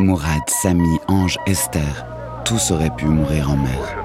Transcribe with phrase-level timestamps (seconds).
[0.00, 2.06] Mourad, Samy, Ange, Esther,
[2.44, 3.96] tous auraient pu mourir en mer.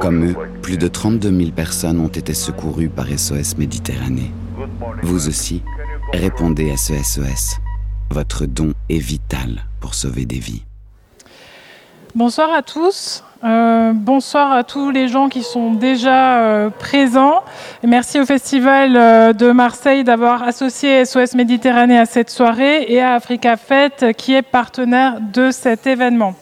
[0.00, 4.32] Comme eux, plus de 32 000 personnes ont été secourues par SOS Méditerranée.
[5.02, 5.62] Vous aussi,
[6.14, 7.58] répondez à ce SOS.
[8.10, 10.64] Votre don est vital pour sauver des vies.
[12.14, 13.22] Bonsoir à tous.
[13.44, 17.44] Euh, bonsoir à tous les gens qui sont déjà euh, présents.
[17.84, 23.14] merci au Festival euh, de Marseille d'avoir associé SOS Méditerranée à cette soirée et à
[23.14, 26.34] Africa Fête qui est partenaire de cet événement.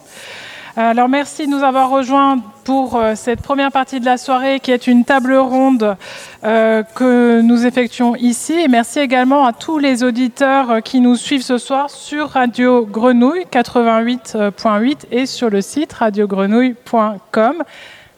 [0.79, 4.73] Alors merci de nous avoir rejoints pour euh, cette première partie de la soirée qui
[4.73, 5.97] est une table ronde
[6.45, 8.53] euh, que nous effectuons ici.
[8.53, 12.85] Et merci également à tous les auditeurs euh, qui nous suivent ce soir sur Radio
[12.85, 17.63] Grenouille 88.8 et sur le site radiogrenouille.com.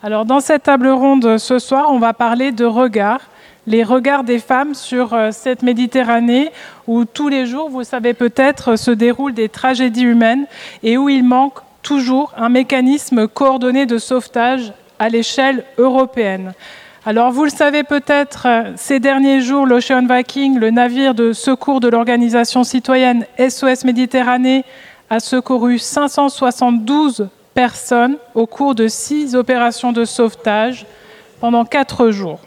[0.03, 3.21] Alors dans cette table ronde ce soir, on va parler de regard
[3.69, 6.51] les regards des femmes sur cette Méditerranée
[6.87, 10.47] où tous les jours, vous savez peut-être, se déroulent des tragédies humaines
[10.83, 16.53] et où il manque toujours un mécanisme coordonné de sauvetage à l'échelle européenne.
[17.07, 21.89] Alors vous le savez peut-être, ces derniers jours, l'Ocean Viking, le navire de secours de
[21.89, 24.65] l'organisation citoyenne SOS Méditerranée,
[25.09, 30.87] a secouru 572 personnes au cours de six opérations de sauvetage
[31.41, 32.41] pendant quatre jours.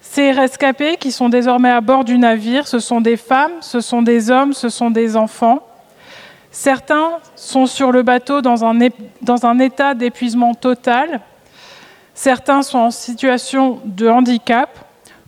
[0.00, 4.02] Ces rescapés qui sont désormais à bord du navire, ce sont des femmes, ce sont
[4.02, 5.67] des hommes, ce sont des enfants.
[6.50, 11.20] Certains sont sur le bateau dans un, état d'épuisement total.
[12.14, 14.70] Certains sont en situation de handicap.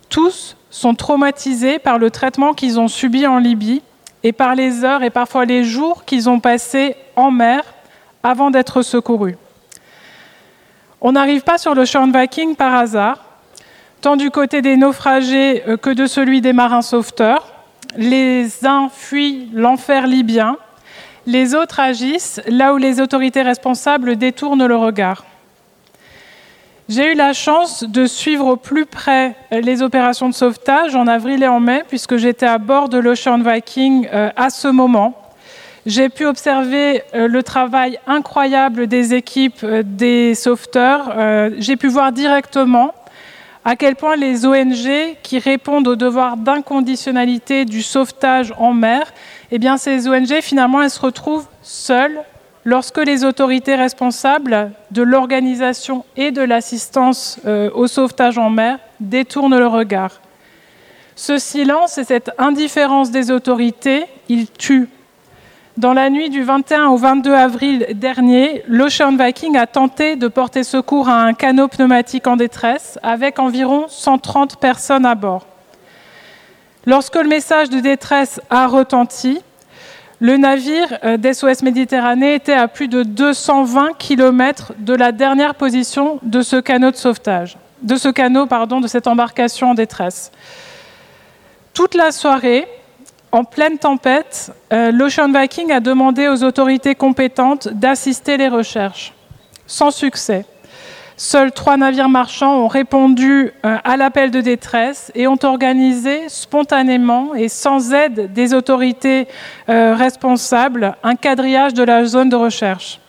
[0.09, 3.81] Tous sont traumatisés par le traitement qu'ils ont subi en Libye
[4.23, 7.63] et par les heures et parfois les jours qu'ils ont passés en mer
[8.23, 9.37] avant d'être secourus.
[11.01, 13.23] On n'arrive pas sur le Viking par hasard,
[14.01, 17.47] tant du côté des naufragés euh, que de celui des marins sauveteurs.
[17.97, 20.57] Les uns fuient l'enfer libyen,
[21.25, 25.25] les autres agissent là où les autorités responsables détournent le regard.
[26.89, 31.41] J'ai eu la chance de suivre au plus près les opérations de sauvetage en avril
[31.41, 35.17] et en mai, puisque j'étais à bord de l'Ocean Viking euh, à ce moment.
[35.85, 41.15] J'ai pu observer euh, le travail incroyable des équipes euh, des sauveteurs.
[41.59, 42.93] J'ai pu voir directement
[43.63, 49.13] à quel point les ONG qui répondent au devoir d'inconditionnalité du sauvetage en mer
[49.51, 52.21] eh bien, ces ONG, finalement, elles se retrouvent seules
[52.63, 59.57] lorsque les autorités responsables de l'organisation et de l'assistance euh, au sauvetage en mer détournent
[59.57, 60.21] le regard.
[61.15, 64.89] Ce silence et cette indifférence des autorités, ils tuent.
[65.77, 70.63] Dans la nuit du 21 au 22 avril dernier, l'Ocean Viking a tenté de porter
[70.63, 75.45] secours à un canot pneumatique en détresse avec environ 130 personnes à bord.
[76.85, 79.39] Lorsque le message de détresse a retenti,
[80.19, 86.19] le navire euh, d'SOS Méditerranée était à plus de 220 km de la dernière position
[86.23, 90.31] de ce canot de sauvetage, de ce canot, de cette embarcation en détresse.
[91.73, 92.67] Toute la soirée,
[93.31, 99.13] en pleine tempête, euh, l'Ocean Viking a demandé aux autorités compétentes d'assister les recherches,
[99.67, 100.45] sans succès.
[101.23, 107.35] Seuls trois navires marchands ont répondu euh, à l'appel de détresse et ont organisé spontanément
[107.35, 109.27] et sans aide des autorités
[109.69, 112.99] euh, responsables un quadrillage de la zone de recherche.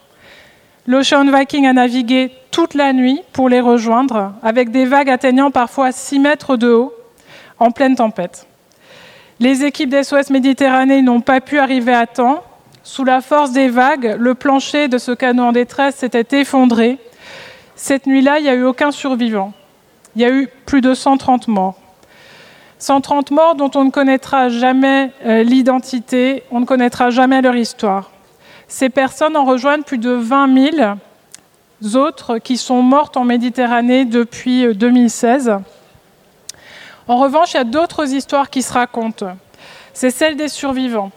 [0.87, 5.91] L'Ocean Viking a navigué toute la nuit pour les rejoindre, avec des vagues atteignant parfois
[5.91, 6.93] 6 mètres de haut,
[7.59, 8.47] en pleine tempête.
[9.41, 12.45] Les équipes d'SOS Méditerranée n'ont pas pu arriver à temps.
[12.83, 16.99] Sous la force des vagues, le plancher de ce canot en détresse s'était effondré
[17.83, 19.53] cette nuit-là, il n'y a eu aucun survivant.
[20.15, 21.75] Il y a eu plus de 130 morts.
[22.79, 28.13] 130 morts dont on ne connaîtra jamais euh, l'identité, on ne connaîtra jamais leur histoire.
[28.69, 30.77] Ces personnes en rejoignent plus de 20
[31.83, 35.49] 000 autres qui sont mortes en Méditerranée depuis 2016.
[35.49, 35.59] Euh,
[37.09, 39.37] en revanche, il y a d'autres histoires qui se racontent.
[39.93, 41.11] C'est celle des survivants.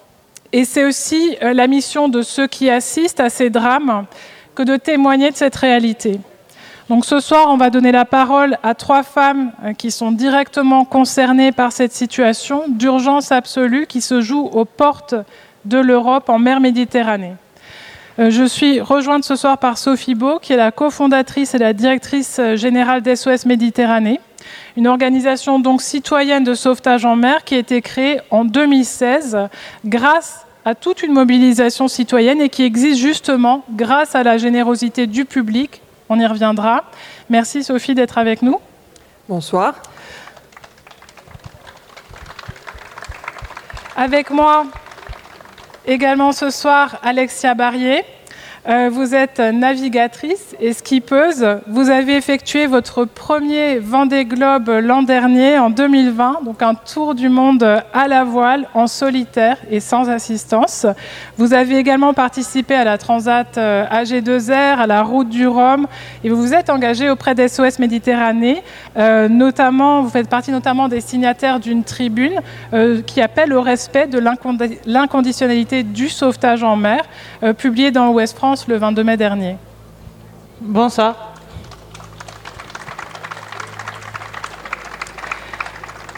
[0.51, 4.07] Et c'est aussi euh, la mission de ceux qui assistent à ces drames
[4.55, 6.19] que de témoigner de cette réalité.
[6.87, 10.85] Donc ce soir, on va donner la parole à trois femmes euh, qui sont directement
[10.85, 15.15] concernées par cette situation d'urgence absolue qui se joue aux portes
[15.65, 17.33] de l'Europe en mer Méditerranée.
[18.19, 21.73] Euh, je suis rejointe ce soir par Sophie Beau, qui est la cofondatrice et la
[21.73, 24.19] directrice euh, générale d'SOS Méditerranée,
[24.77, 29.49] une organisation donc citoyenne de sauvetage en mer qui a été créée en 2016
[29.85, 35.25] grâce à toute une mobilisation citoyenne et qui existe justement grâce à la générosité du
[35.25, 36.83] public on y reviendra.
[37.29, 38.59] Merci Sophie d'être avec nous.
[39.27, 39.75] Bonsoir.
[43.95, 44.65] Avec moi,
[45.87, 48.03] Également ce soir, Alexia Barrier.
[48.67, 51.45] Euh, vous êtes navigatrice et skippeuse.
[51.67, 57.29] Vous avez effectué votre premier Vendée Globe l'an dernier, en 2020, donc un tour du
[57.29, 57.63] monde
[57.93, 60.87] à la voile, en solitaire et sans assistance.
[61.37, 65.85] Vous avez également participé à la Transat euh, AG2R, à la Route du Rhum,
[66.23, 68.63] et vous vous êtes engagé auprès d'SOS Méditerranée.
[68.97, 72.41] Euh, notamment, vous faites partie notamment des signataires d'une tribune
[73.05, 74.19] qui appelle au respect de
[74.85, 77.03] l'inconditionnalité du sauvetage en mer,
[77.57, 79.57] publiée dans Ouest France le 22 mai dernier.
[80.61, 81.33] Bonsoir.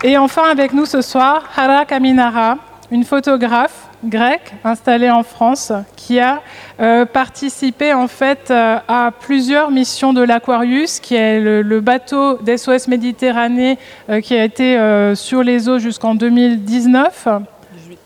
[0.04, 2.58] Et enfin avec nous ce soir, Hara Kaminara,
[2.92, 6.42] une photographe grecque installée en France qui a
[6.80, 12.88] euh, participé en fait euh, à plusieurs missions de l'Aquarius, qui est le, bateau d'SOS
[12.88, 13.80] Méditerranée
[14.10, 14.78] euh, qui a été
[15.16, 17.28] sur les eaux jusqu'en 2019.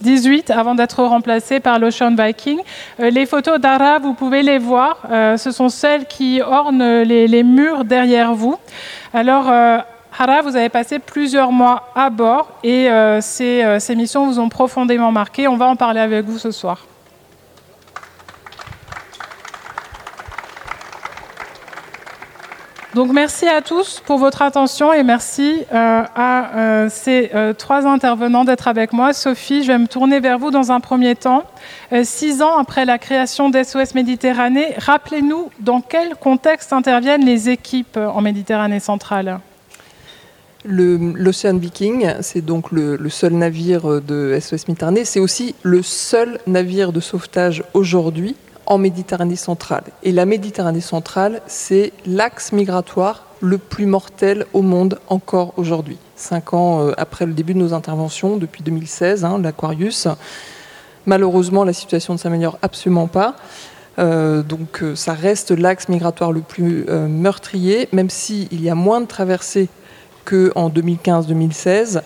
[0.02, 2.60] 18 avant d'être remplacé par l'Ocean Viking.
[3.00, 4.98] Euh, les photos d'Ara, vous pouvez les voir.
[5.10, 8.58] Euh, ce sont celles qui ornent les, murs derrière vous.
[9.14, 9.80] Alors, euh,
[10.18, 12.90] Hara, vous avez passé plusieurs mois à bord et
[13.22, 15.48] ces, ces missions vous ont profondément marqué.
[15.48, 16.86] On va en parler avec vous ce soir.
[22.94, 27.88] Donc merci à tous pour votre attention et merci euh, à euh, ces euh, trois
[27.88, 29.14] intervenants d'être avec moi.
[29.14, 31.46] Sophie, je vais me tourner vers vous dans un premier temps.
[32.04, 38.20] six ans après la création d'SOS Méditerranée, rappelez-nous dans quel contexte interviennent les équipes en
[38.20, 39.40] Méditerranée centrale
[40.66, 45.06] L'Océan Viking, c'est donc le, le, seul navire de SOS Méditerranée.
[45.06, 48.36] C'est aussi le seul navire de sauvetage aujourd'hui
[48.66, 49.84] en Méditerranée centrale.
[50.04, 55.98] Et la Méditerranée centrale, c'est l'axe migratoire le plus mortel au monde encore aujourd'hui.
[56.16, 60.08] Cinq ans euh, après le début de nos interventions, depuis 2016, hein, l'Aquarius.
[61.06, 63.36] Malheureusement, la situation ne s'améliore absolument pas.
[64.00, 69.02] Euh, donc euh, ça reste l'axe migratoire le plus meurtrier, même s'il y a moins
[69.02, 69.70] de traversées
[70.26, 72.02] qu'en 2015-2016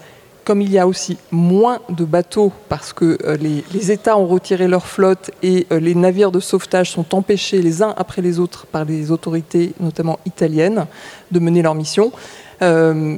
[0.46, 4.68] comme il y a aussi moins de bateaux parce que euh, les, États ont retiré
[4.68, 8.68] leur flotte et euh, les navires de sauvetage sont empêchés les uns après les autres
[8.68, 10.86] par les autorités, notamment italiennes,
[11.32, 12.12] de mener leur mission,
[12.62, 13.18] euh,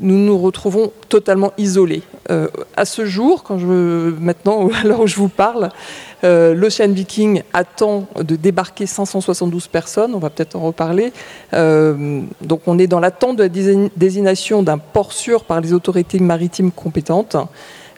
[0.00, 2.02] nous nous retrouvons totalement isolés.
[2.76, 3.44] à ce jour,
[4.20, 5.70] maintenant, à l'heure où je vous parle,
[6.24, 11.12] euh, L'Ocean Viking attend de débarquer 572 personnes, on va peut-être en reparler.
[11.52, 16.18] Euh, donc on est dans l'attente de la désignation d'un port sûr par les autorités
[16.18, 17.36] maritimes compétentes.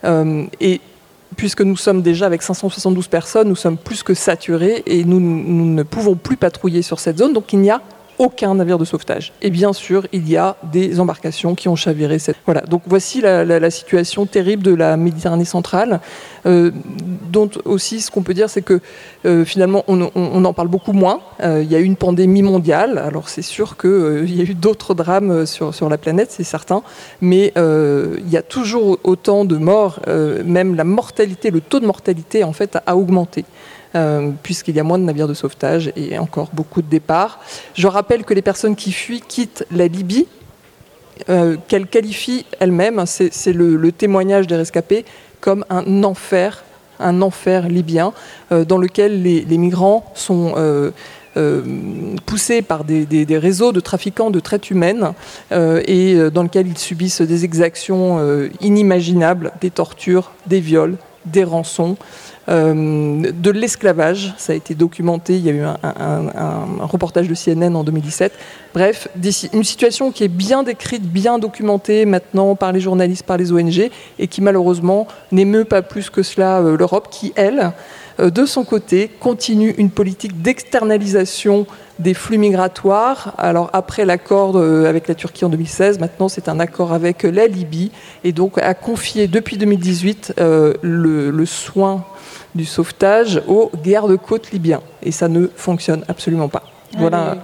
[0.05, 0.81] Euh, et
[1.37, 5.67] puisque nous sommes déjà avec 572 personnes, nous sommes plus que saturés et nous, nous
[5.67, 7.33] ne pouvons plus patrouiller sur cette zone.
[7.33, 7.81] Donc il n'y a
[8.19, 9.33] aucun navire de sauvetage.
[9.43, 12.37] Et bien sûr, il y a des embarcations qui ont chaviré cette.
[12.45, 12.63] Voilà.
[12.63, 16.01] Donc voici la, situation terrible de la Méditerranée centrale,
[16.47, 16.71] euh,
[17.31, 18.81] dont aussi ce qu'on peut dire, c'est que
[19.25, 21.21] euh, finalement on, en parle beaucoup moins.
[21.43, 22.99] Euh, il y a eu une pandémie mondiale.
[22.99, 26.83] Alors c'est sûr qu'il y a eu d'autres drames sur, sur la planète, c'est certain,
[27.21, 30.01] mais il y a toujours autant de morts.
[30.07, 33.45] même la mortalité, le taux de mortalité en fait a augmenté.
[33.97, 37.41] Euh, puisqu'il y a moins de navires de sauvetage et encore beaucoup de départs.
[37.75, 40.27] Je rappelle que les personnes qui fuient quittent la Libye,
[41.31, 45.07] euh, qu'elle qualifie elle-même, c'est le, témoignage des rescapés,
[45.41, 46.63] comme un enfer,
[47.01, 48.13] un enfer libyen,
[48.53, 50.55] euh, dans lequel les, migrants sont
[52.27, 55.13] poussés par des, des, réseaux de trafiquants de traite humaine
[55.53, 58.19] et dans lequel ils subissent des exactions
[58.61, 61.97] inimaginables, des tortures, des viols, des rançons.
[62.49, 64.33] Euh, de l'esclavage.
[64.39, 65.77] Ça a été documenté, il y a eu un,
[66.81, 68.33] reportage de CNN en 2017.
[68.73, 69.09] Bref,
[69.53, 73.91] une situation qui est bien décrite, bien documentée maintenant par les journalistes, par les ONG,
[74.19, 77.73] et qui malheureusement n'émeut pas plus que cela euh, l'Europe, qui, elle,
[78.19, 81.67] de son côté, continue une politique d'externalisation
[81.99, 83.35] des flux migratoires.
[83.39, 87.91] Alors après l'accord avec la Turquie en 2016, maintenant c'est un accord avec la Libye
[88.25, 92.05] et donc a confié depuis 2018 le, le, soin
[92.55, 94.81] du sauvetage aux gardes-côtes libyens.
[95.03, 96.76] Et ça ne fonctionne absolument pas.
[96.97, 97.37] Voilà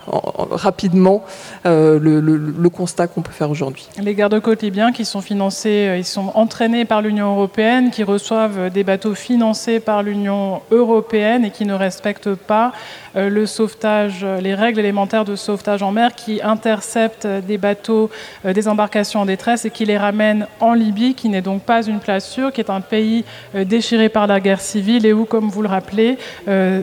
[0.50, 1.24] rapidement
[1.66, 3.86] euh, le, constat qu'on peut faire aujourd'hui.
[4.00, 8.70] Les gardes-côtes libyens qui sont financés, euh, ils sont entraînés par l'Union européenne, qui reçoivent
[8.70, 12.72] des bateaux financés par l'Union européenne et qui ne respectent pas
[13.14, 18.10] le sauvetage, les règles élémentaires de sauvetage en mer, qui interceptent des bateaux,
[18.44, 22.00] des embarcations en détresse et qui les ramènent en Libye, qui n'est donc pas une
[22.00, 25.62] place sûre, qui est un pays déchiré par la guerre civile et où, comme vous
[25.62, 26.18] le rappelez,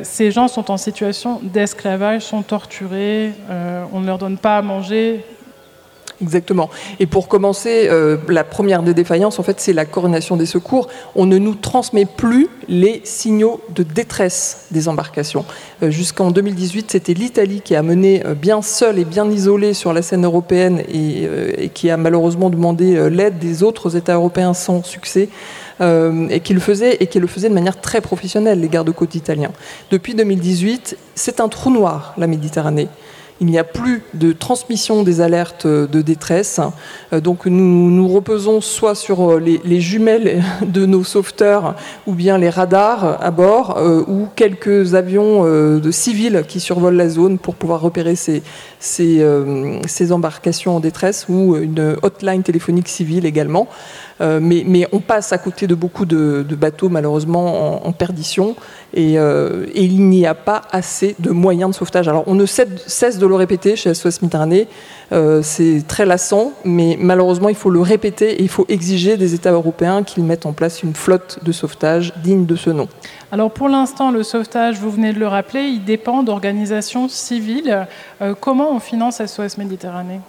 [0.03, 4.62] ces gens sont en situation d'esclavage, sont torturés, euh, on ne leur donne pas à
[4.62, 5.24] manger.
[6.21, 6.69] Exactement.
[6.99, 10.89] Et pour commencer, euh, la première des défaillances, en fait, c'est la coordination des secours.
[11.15, 15.45] On ne nous transmet plus les signaux de détresse des embarcations.
[15.81, 19.93] Euh, jusqu'en 2018, c'était l'Italie qui a mené euh, bien seule et bien isolée sur
[19.93, 24.83] la scène européenne et, et qui a malheureusement demandé l'aide des autres États européens sans
[24.83, 25.29] succès.
[25.81, 29.51] et qui le faisait et qui le faisait de manière très professionnelle, les gardes-côtes italiens.
[29.91, 32.89] Depuis 2018, c'est un trou noir, la Méditerranée
[33.41, 36.60] il n'y a plus de transmission des alertes de détresse.
[37.13, 42.38] Euh, donc nous nous reposons soit sur euh, les, jumelles de nos sauveteurs ou bien
[42.38, 47.55] les radars à bord euh, ou quelques avions de civils qui survolent la zone pour
[47.55, 48.43] pouvoir repérer ces,
[48.79, 53.67] ces, embarcations en détresse ou une hotline téléphonique civile également.
[54.19, 58.55] mais, on passe à côté de beaucoup de, bateaux malheureusement en, perdition
[58.93, 62.08] et, et il n'y a pas assez de moyens de sauvetage.
[62.08, 64.67] Alors on ne cesse de le répéter chez SOS Méditerranée.
[65.12, 69.34] Euh, c'est très lassant, mais malheureusement, il faut le répéter et il faut exiger des
[69.34, 72.88] États européens qu'ils mettent en place une flotte de sauvetage digne de ce nom.
[73.31, 77.88] Alors pour l'instant, le sauvetage, vous venez de le rappeler, il dépend d'organisations civiles.
[78.22, 80.19] Euh, comment on finance SOS Méditerranée?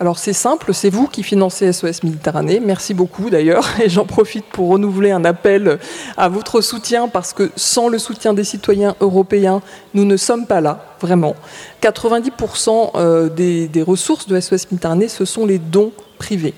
[0.00, 2.60] Alors c'est simple, c'est vous qui financez SOS Méditerranée.
[2.64, 3.66] Merci beaucoup d'ailleurs.
[3.82, 5.78] Et j'en profite pour renouveler un appel
[6.16, 9.60] à votre soutien parce que sans le soutien des citoyens européens,
[9.94, 11.34] nous ne sommes pas là, vraiment.
[11.82, 16.54] 90% euh, des, ressources de SOS Méditerranée, ce sont les dons privés.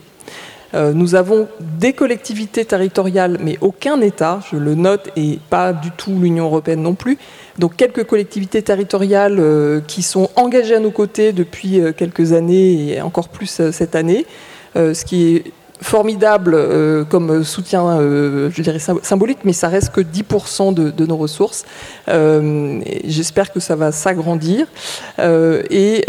[0.74, 5.90] Euh, nous avons des collectivités territoriales, mais aucun État, je le note, et pas du
[5.90, 7.18] tout l'Union européenne non plus,
[7.58, 12.94] donc quelques collectivités territoriales euh, qui sont engagées à nos côtés depuis euh, quelques années
[12.94, 14.26] et encore plus cette année,
[14.76, 15.44] ce qui est
[15.82, 21.16] formidable euh, comme soutien, euh, je dirais symbolique, mais ça reste que 10% de, nos
[21.16, 21.64] ressources.
[22.08, 24.66] Euh, J'espère que ça va s'agrandir.
[25.18, 26.04] Et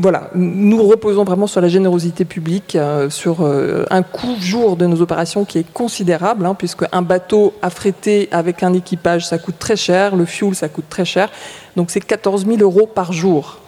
[0.00, 2.76] voilà, nous reposons vraiment sur la générosité publique,
[3.08, 3.46] sur
[3.90, 8.62] un coût jour de nos opérations qui est considérable, hein, puisque un bateau affrété avec
[8.62, 11.30] un équipage, ça coûte très cher, le fuel, ça coûte très cher.
[11.76, 13.58] Donc c'est 14 000 euros par jour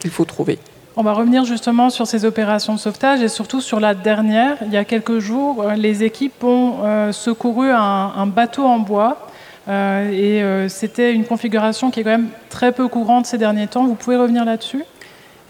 [0.00, 0.58] qu'il faut trouver.
[1.00, 4.56] On va revenir justement sur ces opérations de sauvetage et surtout sur la dernière.
[4.66, 9.28] Il y a quelques jours, euh, les équipes ont euh, secouru un, bateau en bois.
[9.68, 13.86] Euh, et c'était une configuration qui est quand même très peu courante ces derniers temps.
[13.86, 14.82] Vous pouvez revenir là-dessus?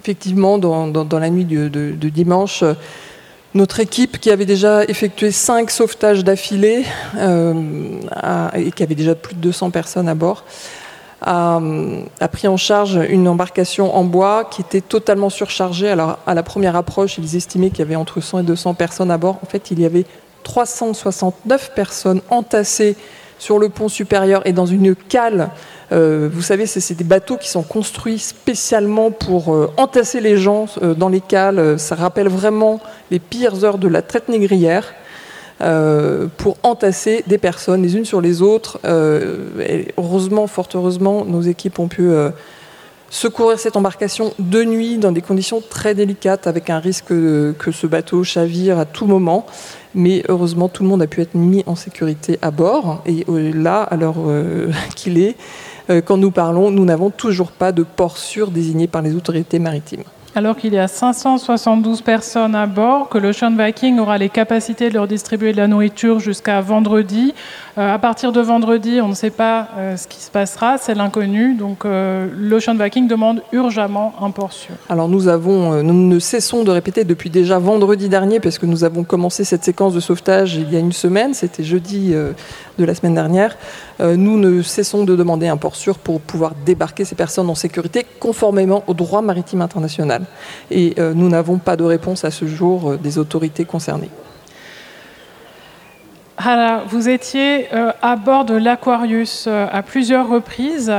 [0.03, 2.63] Effectivement, dans, la nuit de, dimanche,
[3.55, 6.85] notre équipe, qui avait déjà effectué cinq sauvetages d'affilée
[7.17, 10.45] et qui avait déjà plus de 200 personnes à bord,
[11.21, 11.61] a,
[12.31, 15.89] pris en charge une embarcation en bois qui était totalement surchargée.
[15.89, 19.11] Alors, à la première approche, ils estimaient qu'il y avait entre 100 et 200 personnes
[19.11, 19.39] à bord.
[19.43, 20.05] En fait, il y avait
[20.45, 22.97] 369 personnes entassées
[23.39, 25.51] sur le pont supérieur et dans une cale.
[25.93, 30.67] Euh, vous savez, c'est des bateaux qui sont construits spécialement pour euh, entasser les gens
[30.83, 31.79] euh, dans les cales.
[31.79, 34.93] Ça rappelle vraiment les pires heures de la traite négrière.
[35.61, 38.79] Euh, pour entasser des personnes les unes sur les autres.
[38.85, 42.31] Euh, heureusement, fort heureusement, nos équipes ont pu euh,
[43.11, 47.87] secourir cette embarcation de nuit dans des conditions très délicates avec un risque que ce
[47.89, 49.47] bateau chavire à tout moment.
[49.97, 53.03] Mais heureusement, tout le monde a pu être mis en sécurité à bord.
[53.05, 54.17] Et là, à l'heure
[54.95, 55.35] qu'il est,
[56.05, 60.05] quand nous parlons, nous n'avons toujours pas de port sûr désigné par les autorités maritimes
[60.39, 64.95] alors qu'il y a 572 personnes à bord, que l'Ocean Viking aura les capacités de
[64.95, 67.35] leur distribuer de la nourriture jusqu'à vendredi.
[67.77, 70.95] Euh, à partir de vendredi, on ne sait pas euh, ce qui se passera, c'est
[70.95, 71.55] l'inconnu.
[71.55, 74.77] Donc euh, l'Ocean Viking demande urgemment un port sûr.
[74.89, 78.85] Alors nous avons, nous ne cessons de répéter depuis déjà vendredi dernier, parce que nous
[78.85, 82.95] avons commencé cette séquence de sauvetage il y a une semaine, c'était jeudi de la
[82.95, 83.57] semaine dernière.
[84.01, 88.07] nous ne cessons de demander un port sûr pour pouvoir débarquer ces personnes en sécurité
[88.21, 90.28] conformément au droit maritime international
[90.71, 94.11] et euh, nous n'avons pas de réponse à ce jour euh, des autorités concernées.
[96.89, 100.93] vous étiez euh, à bord de l'Aquarius à plusieurs reprises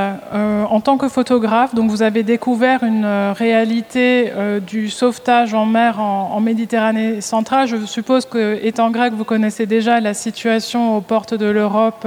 [0.72, 1.74] en tant que photographe.
[1.74, 3.08] Donc, vous avez découvert une
[3.38, 4.32] réalité
[4.68, 7.68] du sauvetage en mer en, Méditerranée centrale.
[7.68, 12.06] Je suppose que, étant grec, vous connaissez déjà la situation aux portes de l'Europe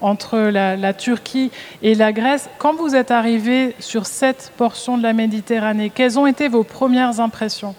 [0.00, 1.50] entre la, Turquie
[1.82, 2.48] et la Grèce.
[2.58, 7.20] Quand vous êtes arrivé sur cette portion de la Méditerranée, quelles ont été vos premières
[7.20, 7.74] impressions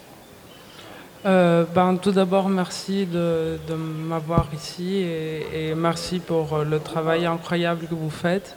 [1.23, 5.05] euh, ben, tout d'abord, merci de, m'avoir ici
[5.53, 8.55] et, merci pour le travail incroyable que vous faites.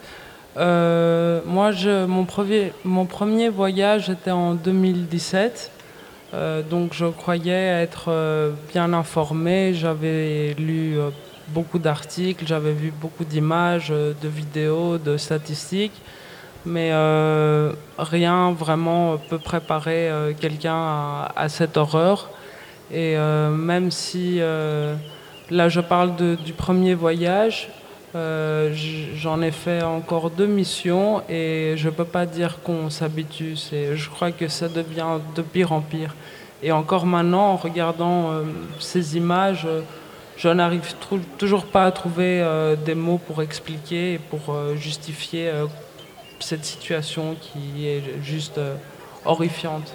[0.56, 5.72] Euh, moi, je, mon, premier, mon premier voyage était en 2017.
[6.32, 8.10] Euh, donc je croyais être
[8.72, 10.96] bien informé, j'avais lu
[11.48, 16.00] beaucoup d'articles, j'avais vu beaucoup d'images, euh, de vidéos, de statistiques.
[16.66, 16.92] mais
[17.98, 20.10] rien vraiment peut préparer
[20.40, 22.30] quelqu'un à, cette horreur.
[22.90, 23.16] Et
[23.50, 24.38] même si
[25.50, 27.68] là je parle du premier voyage,
[28.14, 33.56] j'en ai fait encore deux missions et je ne peux pas dire qu'on s'habitue.
[33.94, 36.14] Je crois que ça devient de pire en pire.
[36.64, 38.42] Et encore maintenant, en regardant euh,
[38.80, 39.82] ces images, euh,
[40.36, 40.94] je n'arrive
[41.38, 45.50] toujours pas à trouver euh, des mots pour expliquer et pour justifier
[46.40, 48.60] cette situation qui est juste
[49.24, 49.94] horrifiante.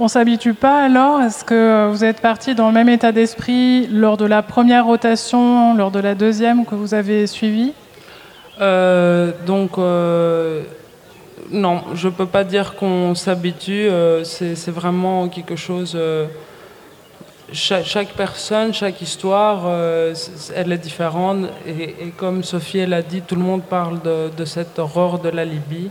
[0.00, 4.16] On s'habitue pas alors Est-ce que vous êtes parti dans le même état d'esprit lors
[4.16, 7.72] de la première rotation, lors de la deuxième que vous avez suivie?
[8.58, 9.78] Donc
[11.52, 13.88] non, je ne peux pas dire qu'on s'habitue.
[13.88, 15.92] Euh, c'est vraiment quelque chose.
[17.52, 20.14] Euh, chaque, personne, chaque histoire, euh,
[20.54, 21.48] elle est différente.
[21.66, 25.90] Et, comme Sophie l'a dit, tout le monde parle de, cette horreur de la Libye.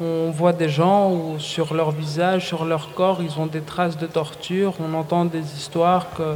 [0.00, 3.96] On voit des gens où sur leur visage, sur leur corps, ils ont des traces
[3.96, 4.74] de torture.
[4.80, 6.34] On entend des histoires que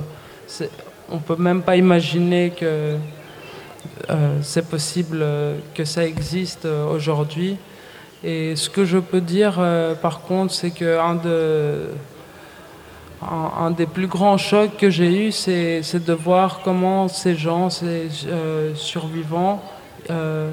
[1.11, 2.97] on peut même pas imaginer que
[4.41, 5.25] c'est possible
[5.75, 7.57] que ça existe aujourd'hui.
[8.25, 11.88] Et ce que je peux dire, euh, par contre, c'est qu'un de,
[13.31, 18.09] un, des plus grands chocs que j'ai eu, c'est, de voir comment ces gens, ces
[18.26, 19.62] euh, survivants,
[20.11, 20.50] euh,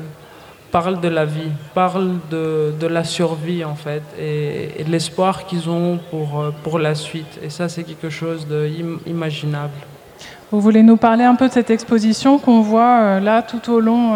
[0.71, 5.99] parlent de la vie, parlent de, la survie, en fait, et, de l'espoir qu'ils ont
[6.11, 7.39] pour, pour la suite.
[7.43, 9.73] Et ça, c'est quelque chose d'imaginable.
[10.51, 14.13] Vous voulez nous parler un peu de cette exposition qu'on voit là tout au long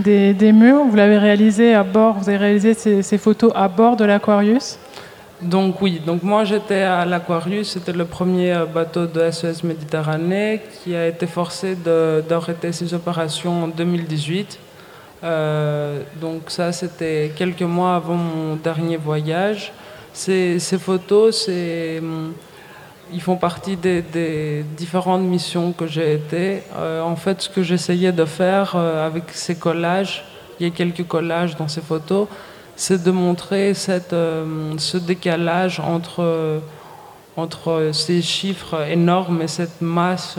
[0.00, 0.84] des, murs?
[0.84, 4.78] Vous l'avez réalisé à bord, vous avez réalisé ces, photos à bord de l'Aquarius?
[5.42, 10.60] Donc oui, donc moi j'étais à l'Aquarius, c'était le premier euh, bateau de SES Méditerranée
[10.82, 11.76] qui a été forcé
[12.28, 14.58] d'arrêter ses opérations en 2018.
[15.22, 19.72] Euh, donc ça c'était quelques mois avant mon dernier voyage.
[20.12, 22.34] Ces, ces photos, hum,
[23.12, 26.62] ils font partie des, différentes missions que j'ai été.
[26.76, 30.24] Euh, en fait, ce que j'essayais de faire avec ces collages,
[30.58, 32.28] il y a quelques collages dans ces photos,
[32.80, 36.60] c'est de montrer cette, euh, ce décalage entre,
[37.36, 40.38] entre ces chiffres énormes et cette masse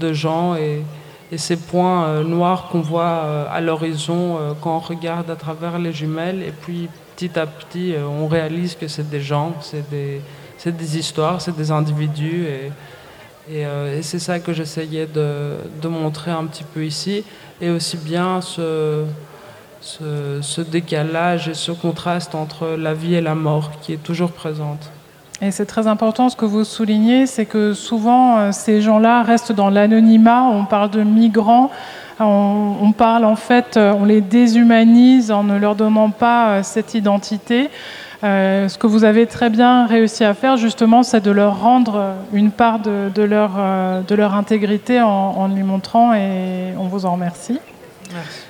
[0.00, 0.82] de gens et,
[1.30, 6.42] et ces points noirs qu'on voit à l'horizon quand on regarde à travers les jumelles.
[6.42, 10.20] Et puis, petit à petit, on réalise que c'est des gens, c'est des
[10.70, 12.46] des histoires, c'est des individus.
[12.46, 12.72] Et,
[13.64, 17.24] euh, et, c'est ça que j'essayais de, de, montrer un petit peu ici.
[17.60, 19.04] Et aussi bien ce,
[19.86, 24.32] ce, ce, décalage et ce contraste entre la vie et la mort qui est toujours
[24.32, 24.90] présente.
[25.40, 29.52] Et c'est très important ce que vous soulignez, c'est que souvent euh, ces gens-là restent
[29.52, 30.44] dans l'anonymat.
[30.44, 31.70] On parle de migrants.
[32.18, 36.94] On, on, parle en fait, euh, on les déshumanise en ne leur donnant pas cette
[36.94, 37.70] identité.
[38.24, 42.14] Euh, ce que vous avez très bien réussi à faire, justement, c'est de leur rendre
[42.32, 47.12] une part de, leur, euh, de leur, intégrité en, lui montrant et on vous en
[47.12, 47.60] remercie.
[48.12, 48.45] Merci.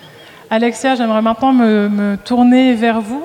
[0.51, 3.25] Alexia, j'aimerais maintenant me, tourner vers vous.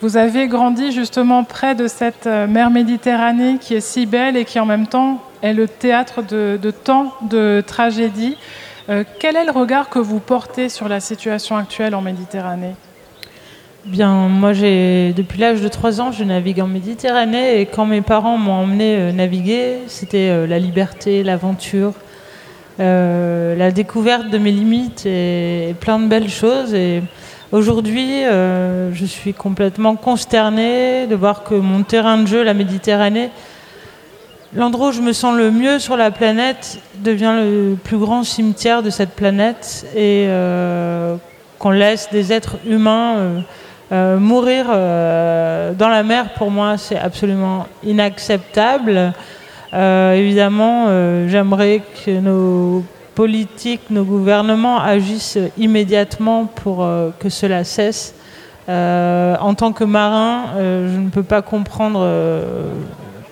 [0.00, 4.44] Vous avez grandi justement près de cette euh, mer Méditerranée qui est si belle et
[4.44, 8.36] qui en même temps est le théâtre de, tant de tragédies.
[9.18, 12.74] quel est le regard que vous portez sur la situation actuelle en Méditerranée?
[13.88, 18.02] Bien, moi, j'ai depuis l'âge de 3 ans, je navigue en Méditerranée et quand mes
[18.02, 21.94] parents m'ont emmené euh, naviguer, c'était euh, la liberté, l'aventure,
[22.80, 26.74] euh, la découverte de mes limites et, plein de belles choses.
[26.74, 27.02] Et
[27.52, 33.30] aujourd'hui, je suis complètement consternée de voir que mon terrain de jeu, la Méditerranée,
[34.54, 38.82] l'endroit où je me sens le mieux sur la planète, devient le plus grand cimetière
[38.82, 40.28] de cette planète et
[41.58, 43.42] qu'on laisse des êtres humains
[43.90, 49.14] euh, mourir euh, dans la mer, pour moi, c'est absolument inacceptable.
[49.74, 50.86] Euh, évidemment,
[51.28, 58.14] j'aimerais que nos politiques, nos gouvernements agissent immédiatement pour que cela cesse.
[58.68, 62.06] en tant que marin, je ne peux pas comprendre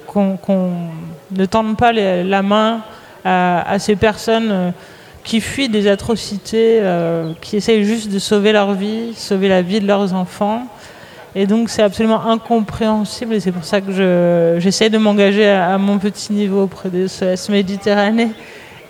[0.07, 0.70] qu'on
[1.31, 2.81] ne tende pas la main
[3.25, 4.72] à, ces personnes
[5.27, 9.81] qui fuient des atrocités, euh, qui essayent juste de sauver leur vie, sauver la vie
[9.81, 10.62] de leurs enfants.
[11.38, 15.99] Et donc c'est absolument incompréhensible et c'est pour ça que j'essaie de m'engager à, mon
[15.99, 18.31] petit niveau auprès des SOS Méditerranée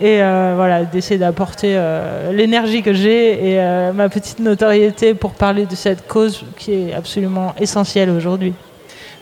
[0.00, 3.56] et euh, voilà, d'essayer d'apporter euh, l'énergie que j'ai et
[3.92, 8.54] ma petite notoriété pour parler de cette cause qui est absolument essentielle aujourd'hui.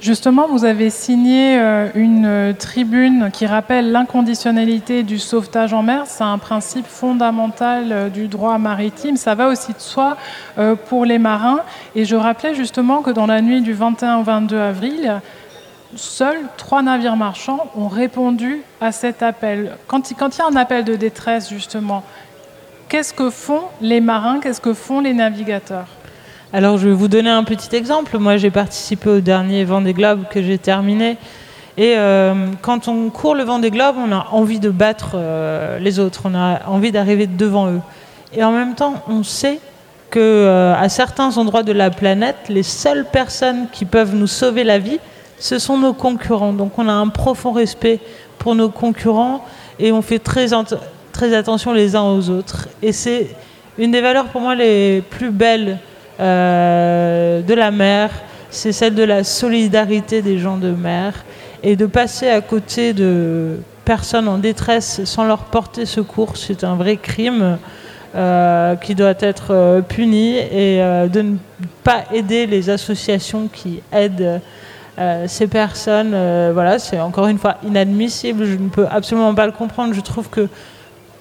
[0.04, 6.02] Justement, vous avez signé euh, une tribune qui rappelle l'inconditionnalité du sauvetage en mer.
[6.04, 9.16] C'est un principe fondamental euh, du droit maritime.
[9.16, 10.18] Ça va aussi de soi
[10.58, 11.60] euh, pour les marins.
[11.94, 15.22] Et je rappelais justement que dans la nuit du 21 au 22 avril,
[15.96, 19.74] seuls trois navires marchands ont répondu à cet appel.
[19.88, 22.02] Quand il y a un appel de détresse, justement,
[22.90, 25.88] qu'est-ce que font les marins, qu'est-ce que font les navigateurs?
[26.54, 28.16] Alors je vais vous donner un petit exemple.
[28.16, 31.16] Moi j'ai participé au dernier Vendée Globe que j'ai terminé.
[31.76, 35.98] Et euh, quand on court le Vendée Globe, on a envie de battre euh, les
[35.98, 37.80] autres, on a envie d'arriver devant eux.
[38.32, 39.58] Et en même temps, on sait
[40.10, 44.62] que euh, à certains endroits de la planète, les seules personnes qui peuvent nous sauver
[44.62, 45.00] la vie,
[45.40, 46.52] ce sont nos concurrents.
[46.52, 47.98] Donc on a un profond respect
[48.38, 49.44] pour nos concurrents
[49.80, 50.50] et on fait très,
[51.10, 52.68] très attention les uns aux autres.
[52.80, 53.34] Et c'est
[53.76, 55.80] une des valeurs pour moi les plus belles
[56.20, 58.10] euh, de la mer,
[58.50, 61.24] c'est celle de la solidarité des gens de mer
[61.62, 66.76] et de passer à côté de personnes en détresse sans leur porter secours, c'est un
[66.76, 67.58] vrai crime
[68.14, 70.78] euh, qui doit être euh, puni et
[71.12, 71.36] de ne
[71.82, 74.40] pas aider les associations qui aident
[75.26, 76.14] ces personnes.
[76.52, 78.44] voilà, c'est encore une fois inadmissible.
[78.44, 79.92] Je ne peux absolument pas le comprendre.
[79.92, 80.48] Je trouve que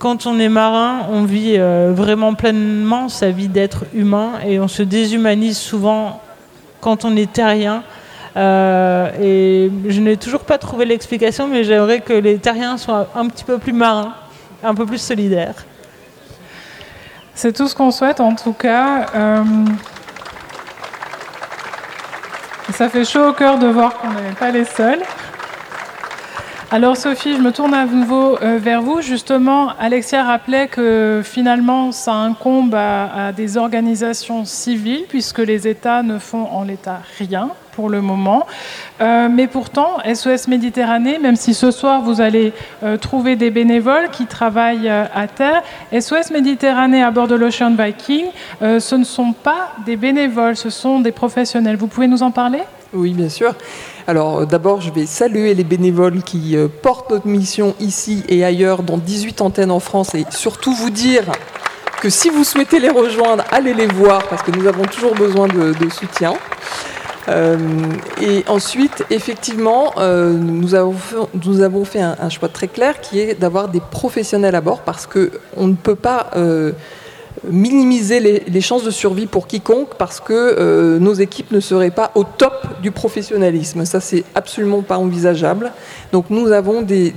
[0.04, 4.68] quand on est marin, on vit euh, vraiment pleinement sa vie d'être humain et on
[4.68, 6.22] se déshumanise souvent
[6.82, 7.84] quand on est terrien.
[8.36, 13.30] Euh, et je n'ai toujours pas trouvé l'explication, mais j'aimerais que les terriens soient un
[13.30, 14.14] petit peu plus marins,
[14.62, 15.64] un peu plus solidaires.
[17.34, 19.06] C'est tout ce qu'on souhaite en tout cas.
[19.16, 19.44] Euh,
[22.74, 25.00] ça fait chaud au cœur de voir qu'on n'est pas les seuls.
[26.74, 29.00] Alors Sophie, je me tourne à nouveau euh, vers vous.
[29.00, 36.18] Justement, Alexia rappelait que finalement, ça incombe à, des organisations civiles, puisque les États ne
[36.18, 38.48] font en l'état rien pour le moment.
[39.02, 44.10] Euh, mais pourtant, SOS Méditerranée, même si ce soir vous allez euh, trouver des bénévoles
[44.10, 48.26] qui travaillent à terre, SOS Méditerranée à bord de l'Ocean Viking,
[48.62, 51.76] ce ne sont pas des bénévoles, ce sont des professionnels.
[51.76, 52.62] Vous pouvez nous en parler?
[52.94, 53.54] Oui, bien sûr.
[54.08, 58.44] Alors euh, d'abord, je vais saluer les bénévoles qui euh, portent notre mission ici et
[58.44, 61.24] ailleurs dans 18 antennes en France et surtout vous dire
[62.02, 65.48] que si vous souhaitez les rejoindre, allez les voir parce que nous avons toujours besoin
[65.48, 66.34] de, soutien.
[67.30, 67.58] Euh,
[68.22, 73.40] et ensuite, effectivement, nous, avons fait, nous, avons fait, un, choix très clair qui est
[73.40, 76.32] d'avoir des professionnels à bord parce qu'on ne peut pas
[77.50, 82.12] minimiser les, chances de survie pour quiconque parce que euh, nos équipes ne seraient pas
[82.16, 83.86] au top du professionnalisme.
[83.86, 85.72] Ça, c'est absolument pas envisageable.
[86.12, 87.14] Donc, nous avons des,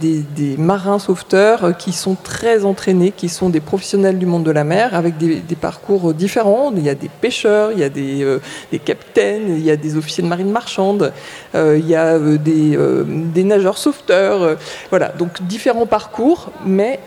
[0.59, 4.95] marins sauveteurs qui sont très entraînés, qui sont des professionnels du monde de la mer
[4.95, 6.73] avec des, parcours différents.
[6.77, 8.39] Il y a des pêcheurs, il y a des, euh,
[8.85, 11.13] capitaines, il y a des officiers de marine marchande,
[11.55, 14.57] euh, il y a des, nageurs sauveteurs.
[14.91, 17.01] voilà, donc différents parcours, mais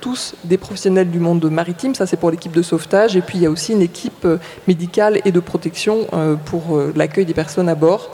[0.00, 1.94] tous des professionnels du monde maritime.
[1.94, 3.16] Ça, c'est pour l'équipe de sauvetage.
[3.16, 6.76] Et puis il y a aussi une équipe euh, médicale et de protection euh, pour
[6.76, 8.10] euh, l'accueil des personnes à bord.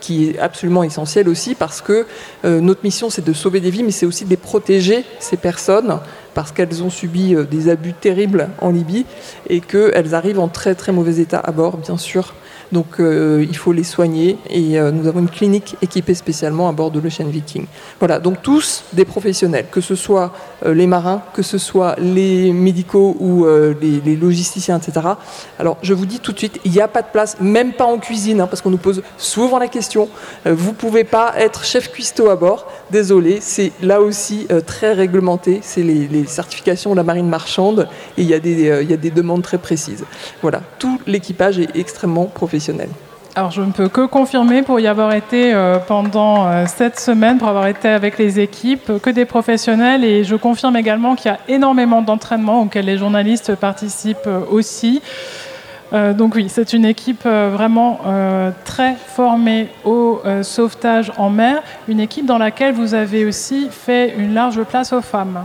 [0.00, 2.04] qui est absolument essentielle aussi parce que
[2.44, 6.00] notre mission c'est de sauver des vies mais c'est aussi de protéger ces personnes
[6.34, 9.06] parce qu'elles ont subi des abus terribles en Libye
[9.48, 12.34] et qu'elles arrivent en très très mauvais état à bord bien sûr
[12.70, 17.00] donc il faut les soigner et nous avons une clinique équipée spécialement à bord de
[17.00, 17.64] l'Ocean Viking.
[18.00, 20.30] Voilà, donc tous des professionnels, que ce soit
[20.64, 23.46] les marins, que ce soit les médicaux ou
[23.80, 25.06] les, logisticiens, etc.
[25.58, 27.84] Alors je vous dis tout de suite, il n'y a pas de place, même pas
[27.84, 30.08] en cuisine, hein, parce qu'on nous pose souvent la question.
[30.44, 32.66] vous ne pouvez pas être chef cuistot à bord.
[32.90, 35.60] Désolé, c'est là aussi très réglementé.
[35.62, 40.04] C'est les, certifications de la marine marchande et il y a des demandes très précises.
[40.42, 42.88] Voilà, tout l'équipage est extrêmement professionnel.
[43.38, 47.38] Alors je ne peux que confirmer pour y avoir été euh, pendant euh, cette semaine,
[47.38, 51.34] pour avoir été avec les équipes, que des professionnels et je confirme également qu'il y
[51.34, 55.00] a énormément d'entraînements auxquels les journalistes participent euh, aussi.
[55.92, 58.00] donc oui, c'est une équipe vraiment
[58.64, 64.34] très formée au sauvetage en mer, une équipe dans laquelle vous avez aussi fait une
[64.34, 65.44] large place aux femmes.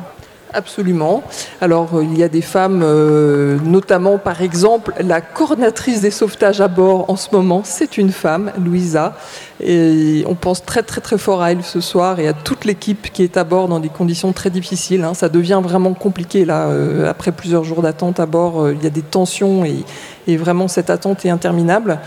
[0.53, 1.23] Absolument.
[1.61, 6.61] Alors, euh, il y a des femmes, euh, notamment par exemple, la coordinatrice des sauvetages
[6.61, 9.15] à bord en ce moment, c'est une femme, Louisa.
[9.59, 13.11] Et on pense très très très fort à elle ce soir et à toute l'équipe
[13.11, 15.03] qui est à bord dans des conditions très difficiles.
[15.03, 15.15] Hein.
[15.15, 18.69] Ça devient vraiment compliqué là, euh, après plusieurs jours d'attente à bord.
[18.69, 19.83] il y a des tensions et,
[20.27, 21.99] et vraiment cette attente est interminable.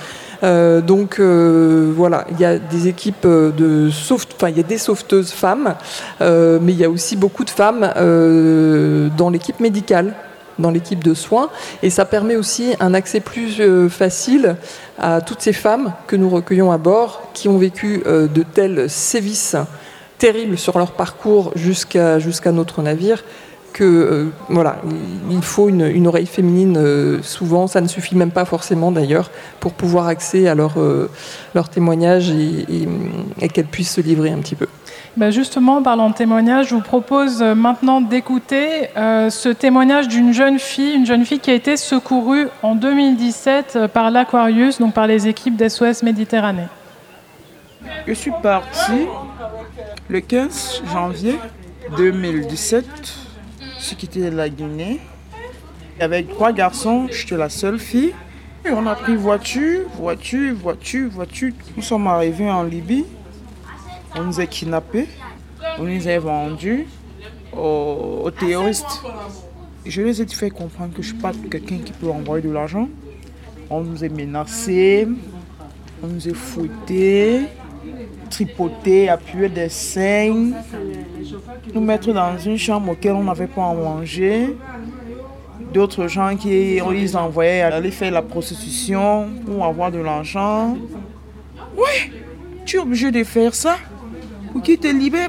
[0.42, 4.64] Euh, donc euh, voilà, il y a des équipes de sauve, enfin il y a
[4.64, 5.75] des sauveteuses femmes,
[6.20, 7.90] euh, mais il y a aussi beaucoup de femmes
[9.16, 10.14] dans l'équipe médicale.
[10.59, 11.51] dans l'équipe de soins.
[11.83, 14.57] Et ça permet aussi un accès plus euh, facile
[14.99, 18.88] à toutes ces femmes que nous recueillons à bord, qui ont vécu euh, de tels
[18.88, 19.57] sévices
[20.18, 23.22] terribles sur leur parcours jusqu'à notre navire
[23.77, 24.77] que euh, voilà,
[25.31, 30.07] il faut une, oreille féminine souvent, ça ne suffit même pas forcément d'ailleurs, pour pouvoir
[30.07, 30.75] accéder à leur,
[31.55, 32.89] leur témoignage et,
[33.41, 34.67] et qu'elles puissent se livrer un petit peu.
[35.17, 40.09] Ben justement, en parlant de témoignage, je vous propose euh, maintenant d'écouter euh, ce témoignage
[40.09, 44.79] d'une jeune fille, une jeune fille qui a été secourue en 2017 euh, par l'Aquarius,
[44.79, 46.67] donc par les équipes d'SOS Méditerranée.
[48.07, 49.07] Je suis partie
[50.11, 51.39] le 15 janvier
[51.97, 52.85] 2017,
[53.87, 54.99] ce qui était la Guinée.
[56.01, 58.12] Avec trois garçons, j'étais la seule fille.
[58.64, 61.53] Et on a pris voiture, voiture, voiture, voiture.
[61.77, 63.05] Nous sommes arrivés en Libye.
[64.16, 65.07] On nous a kidnappés,
[65.79, 66.87] on nous a vendus
[67.57, 69.03] aux, terroristes.
[69.85, 72.51] Je les ai fait comprendre que je ne suis pas quelqu'un qui peut envoyer de
[72.51, 72.88] l'argent.
[73.70, 75.07] On nous a menacés,
[76.03, 77.42] on nous a fouettés,
[78.31, 80.51] tripotés, appuyés des seins,
[81.75, 84.57] nous mettre dans une chambre auquel on n'avait pas à manger.
[85.72, 90.77] D'autres gens qui ils envoyaient aller faire la prostitution pour avoir de l'argent.
[91.77, 92.12] Oui,
[92.64, 93.77] tu es obligé de faire ça
[94.62, 95.29] qui te libère.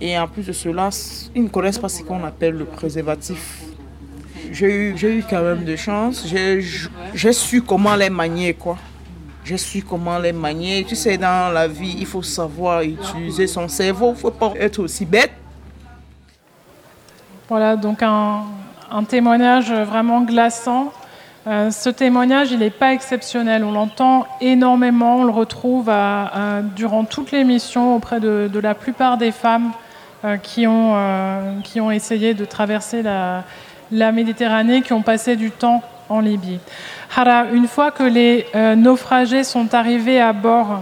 [0.00, 0.88] Et en plus de cela,
[1.34, 3.62] ils ne connaissent pas ce qu'on appelle le préservatif.
[4.50, 6.26] J'ai eu, quand même de chance.
[7.14, 8.56] J'ai su comment les manier.
[9.44, 10.84] J'ai su comment les manier.
[10.84, 14.08] Tu sais, dans la vie, il faut savoir utiliser son cerveau.
[14.08, 15.32] Il ne faut pas être aussi bête.
[17.48, 18.44] Voilà, donc un,
[19.08, 20.92] témoignage vraiment glaçant
[21.46, 23.64] euh, ce témoignage, il n'est pas exceptionnel.
[23.64, 25.90] On l'entend énormément, on le retrouve
[26.76, 29.72] durant toute l'émission auprès de, la plupart des femmes
[30.24, 33.42] euh, euh, qui ont essayé de traverser la,
[34.12, 36.60] Méditerranée, qui ont passé du temps en Libye.
[37.16, 38.46] Hara, une fois que les
[38.76, 40.80] naufragés sont arrivés à bord,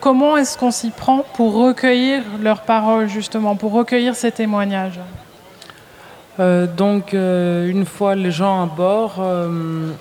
[0.00, 5.00] comment est-ce qu'on s'y prend pour recueillir leurs paroles, justement, pour recueillir ces témoignages?
[6.40, 9.92] Euh, donc, euh, une fois les gens à bord, euh,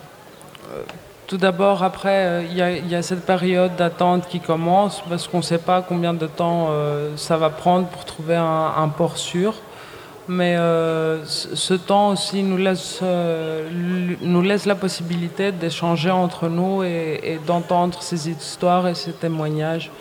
[1.27, 5.57] tout d'abord, après, il y, a cette période d'attente qui commence parce qu'on ne sait
[5.57, 6.69] pas combien de temps
[7.15, 9.55] ça va prendre pour trouver un, port sûr.
[10.27, 10.55] Mais
[11.25, 18.29] ce temps aussi nous laisse, nous laisse la possibilité d'échanger entre nous et, d'entendre ces
[18.29, 19.91] histoires et ces témoignages.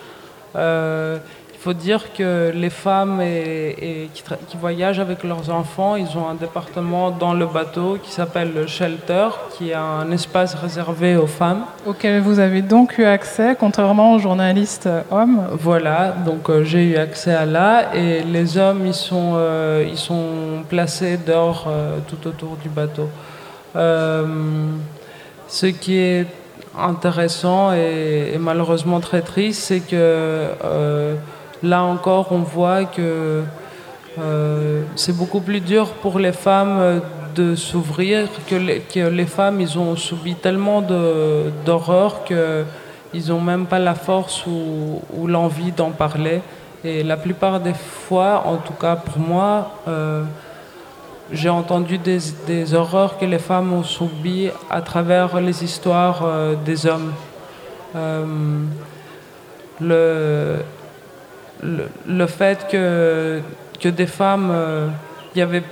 [0.55, 1.19] Il
[1.63, 7.09] faut dire que les femmes et, qui, voyagent avec leurs enfants, ils ont un département
[7.09, 11.63] dans le bateau qui s'appelle le shelter, qui est un espace réservé aux femmes.
[11.85, 16.97] Auquel vous avez donc eu accès, contrairement aux journalistes hommes Voilà, donc euh, j'ai eu
[16.97, 17.95] accès à là.
[17.95, 23.07] Et les hommes, ils sont, euh, ils sont placés dehors euh, tout autour du bateau.
[25.47, 26.25] ce qui est
[26.77, 30.49] intéressant et, et malheureusement très triste, c'est que
[31.63, 33.43] Là encore, on voit que
[34.19, 36.99] euh, c'est beaucoup plus dur pour les femmes euh,
[37.35, 40.83] de s'ouvrir, que, les, femmes, ils ont subi tellement
[41.65, 46.41] d'horreur qu'ils n'ont même pas la force ou, l'envie d'en parler.
[46.83, 50.23] Et la plupart des fois, en tout cas pour moi, euh,
[51.31, 56.23] j'ai entendu des, horreurs que les femmes ont subies à travers les histoires
[56.65, 57.13] des hommes.
[59.79, 60.57] le,
[62.07, 63.41] le, fait que,
[63.79, 64.87] que des femmes, euh,
[65.33, 65.63] il y avait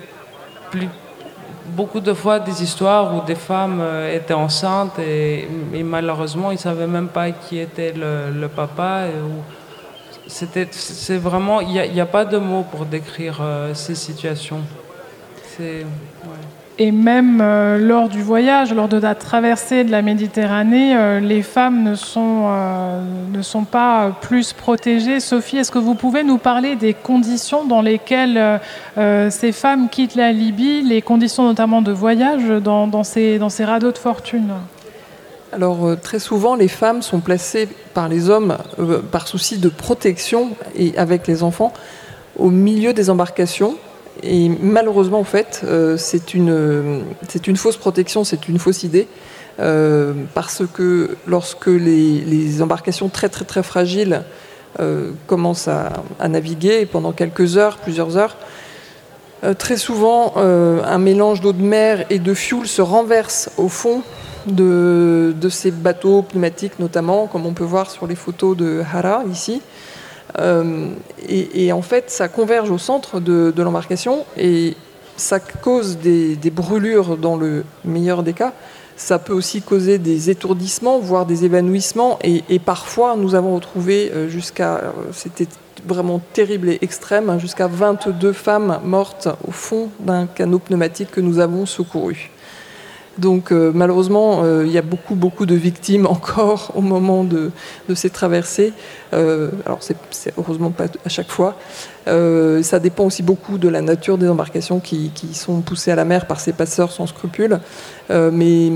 [1.67, 5.47] beaucoup de fois des histoires où des femmes euh, étaient enceintes et,
[5.84, 9.06] malheureusement ils ne savaient même pas qui était le, papa.
[10.27, 14.62] c'était, c'est vraiment, il n'y a, pas de mots pour décrire euh, ces situations.
[16.81, 21.43] Et même euh, lors du voyage, lors de la traversée de la Méditerranée, euh, les
[21.43, 25.19] femmes ne sont, euh, ne sont pas plus protégées.
[25.19, 28.59] Sophie, est-ce que vous pouvez nous parler des conditions dans lesquelles
[28.95, 33.63] ces femmes quittent la Libye, les conditions notamment de voyage dans, dans, ces, dans ces
[33.63, 34.49] radeaux de fortune?
[35.53, 38.57] Alors très souvent, les femmes sont placées par les hommes
[39.11, 41.73] par souci de protection et avec les enfants
[42.37, 43.75] au milieu des embarcations
[44.23, 47.03] et malheureusement, en fait, euh, c'est une,
[47.47, 49.07] une fausse protection, c'est une fausse idée.
[49.60, 54.23] Euh, parce que lorsque les, embarcations très très très fragiles
[54.79, 58.38] euh, commencent à, naviguer pendant quelques heures, plusieurs heures,
[59.57, 64.03] très souvent un mélange d'eau de mer et de fioul se renverse au fond
[64.45, 69.23] de, de, ces bateaux pneumatiques notamment, comme on peut voir sur les photos de Hara
[69.31, 69.63] ici.
[70.39, 70.87] Euh,
[71.27, 74.75] et, en fait, ça converge au centre de, l'embarcation et
[75.17, 78.53] ça cause des, brûlures dans le meilleur des cas.
[78.97, 82.19] Ça peut aussi causer des étourdissements, voire des évanouissements.
[82.23, 85.47] Et, parfois, nous avons retrouvé jusqu'à, c'était
[85.85, 91.21] vraiment terrible et extrême, hein, jusqu'à 22 femmes mortes au fond d'un canot pneumatique que
[91.21, 92.29] nous avons secouru.
[93.17, 97.52] Donc euh, malheureusement, euh, il y a beaucoup, beaucoup de victimes encore au moment de,
[97.93, 98.74] ces traversées.
[99.13, 101.58] Euh, alors c'est heureusement pas à chaque fois.
[102.06, 106.26] ça dépend aussi beaucoup de la nature des embarcations qui, sont poussées à la mer
[106.26, 107.60] par ces passeurs sans scrupules.
[108.10, 108.71] mais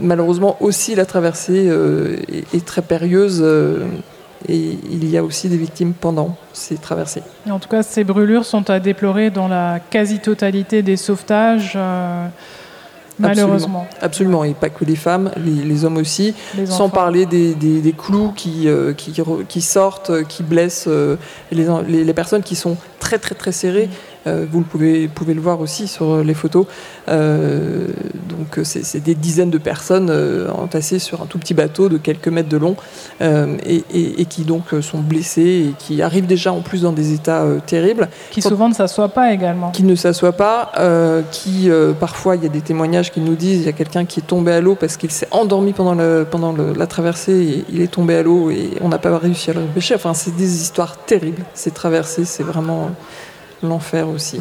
[0.00, 1.70] malheureusement aussi la traversée
[2.52, 3.44] est, très périlleuse.
[4.48, 7.22] et il y a aussi des victimes pendant ces traversées.
[7.48, 11.78] En tout cas, ces brûlures sont à déplorer dans la quasi-totalité des sauvetages.
[13.18, 13.86] Malheureusement.
[14.00, 14.44] Absolument.
[14.44, 19.12] et pas que les femmes, les, hommes aussi, sans parler des, clous qui, euh, qui,
[19.48, 21.16] qui, sortent, qui blessent euh,
[21.50, 21.66] les,
[22.04, 23.88] les, personnes qui sont très très très serrées.
[23.88, 24.17] Euh,
[24.50, 26.66] vous le pouvez, pouvez, le voir aussi sur les photos.
[27.08, 27.86] Euh,
[28.28, 32.28] donc c'est des dizaines de personnes euh, entassées sur un tout petit bateau de quelques
[32.28, 32.76] mètres de long
[33.20, 38.08] et, qui donc sont blessées et qui arrivent déjà en plus dans des états terribles.
[38.30, 39.70] Qui souvent ne s'assoient pas également.
[39.70, 40.72] Qui ne s'assoient pas,
[41.30, 44.20] qui parfois il y a des témoignages qui nous disent il y a quelqu'un qui
[44.20, 47.80] est tombé à l'eau parce qu'il s'est endormi pendant, le, pendant la traversée et il
[47.80, 49.94] est tombé à l'eau et on n'a pas réussi à le repêcher.
[49.94, 51.44] Enfin c'est des histoires terribles.
[51.54, 52.90] Ces traversées, c'est vraiment
[53.62, 54.40] l'enfer aussi.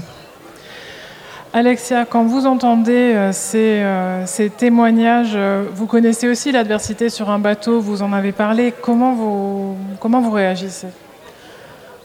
[1.53, 7.39] Alexia, quand vous entendez euh, euh, ces, témoignages, euh, vous connaissez aussi l'adversité sur un
[7.39, 8.73] bateau, vous en avez parlé.
[8.79, 10.87] Comment vous, comment vous réagissez?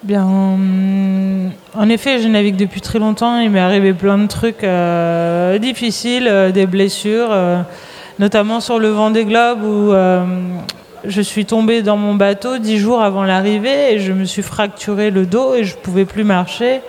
[0.03, 3.39] Bien, en effet, je navigue depuis très longtemps.
[3.41, 4.67] Il m'est arrivé plein de trucs
[5.61, 7.33] difficiles, des blessures,
[8.19, 9.93] notamment sur le vent des globes où
[11.05, 15.11] je suis tombée dans mon bateau dix jours avant l'arrivée et je me suis fracturé
[15.11, 16.81] le dos et je ne pouvais plus marcher.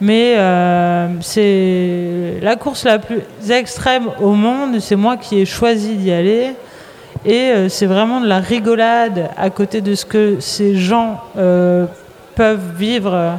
[0.00, 4.80] Mais euh, c'est la course la plus extrême au monde.
[4.80, 6.54] C'est moi qui ai choisi d'y aller.
[7.24, 11.86] Et euh, c'est vraiment de la rigolade à côté de ce que ces gens euh,
[12.34, 13.38] peuvent vivre.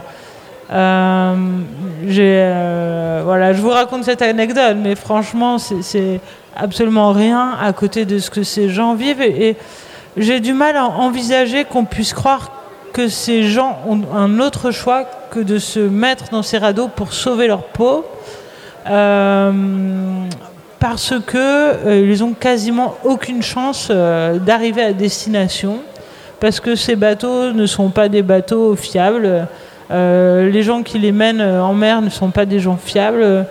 [0.69, 1.35] voilà,
[3.53, 6.19] je vous raconte cette anecdote, mais franchement, c'est
[6.55, 9.21] absolument rien à côté de ce que ces gens vivent.
[9.21, 9.57] Et,
[10.17, 12.54] j'ai du mal à envisager qu'on puisse croire
[12.95, 17.11] que ces gens ont un autre choix que de se mettre dans ces radeaux pour
[17.11, 18.05] sauver leur peau.
[18.89, 19.51] Euh,
[20.79, 25.79] parce que euh, ils ont quasiment aucune chance euh, d'arriver à destination
[26.39, 29.47] parce que ces bateaux ne sont pas des bateaux fiables
[29.89, 33.45] les gens qui les mènent en mer ne sont pas des gens fiables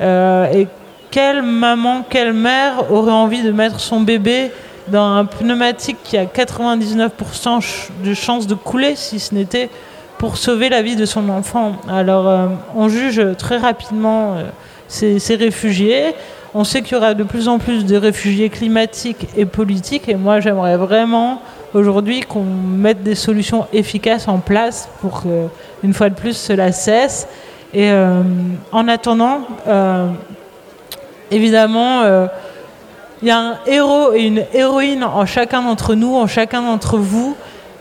[0.00, 0.66] et
[1.10, 4.50] quelle maman quelle mère aurait envie de mettre son bébé
[4.90, 9.70] dans un pneumatique qui a 99% de chances de couler si ce n'était
[10.18, 11.76] pour sauver la vie de son enfant.
[11.88, 14.42] Alors euh, on juge très rapidement euh,
[14.88, 16.14] ces, réfugiés.
[16.52, 20.16] On sait qu'il y aura de plus en plus de réfugiés climatiques et politiques et
[20.16, 21.40] moi j'aimerais vraiment
[21.72, 25.46] aujourd'hui qu'on mette des solutions efficaces en place pour que,
[25.84, 27.28] une fois de plus, cela cesse.
[27.72, 28.22] Et euh,
[28.72, 29.42] en attendant,
[31.30, 32.02] évidemment,
[33.22, 36.96] il y a un héros et une héroïne en chacun d'entre nous, en chacun d'entre
[36.96, 37.36] vous.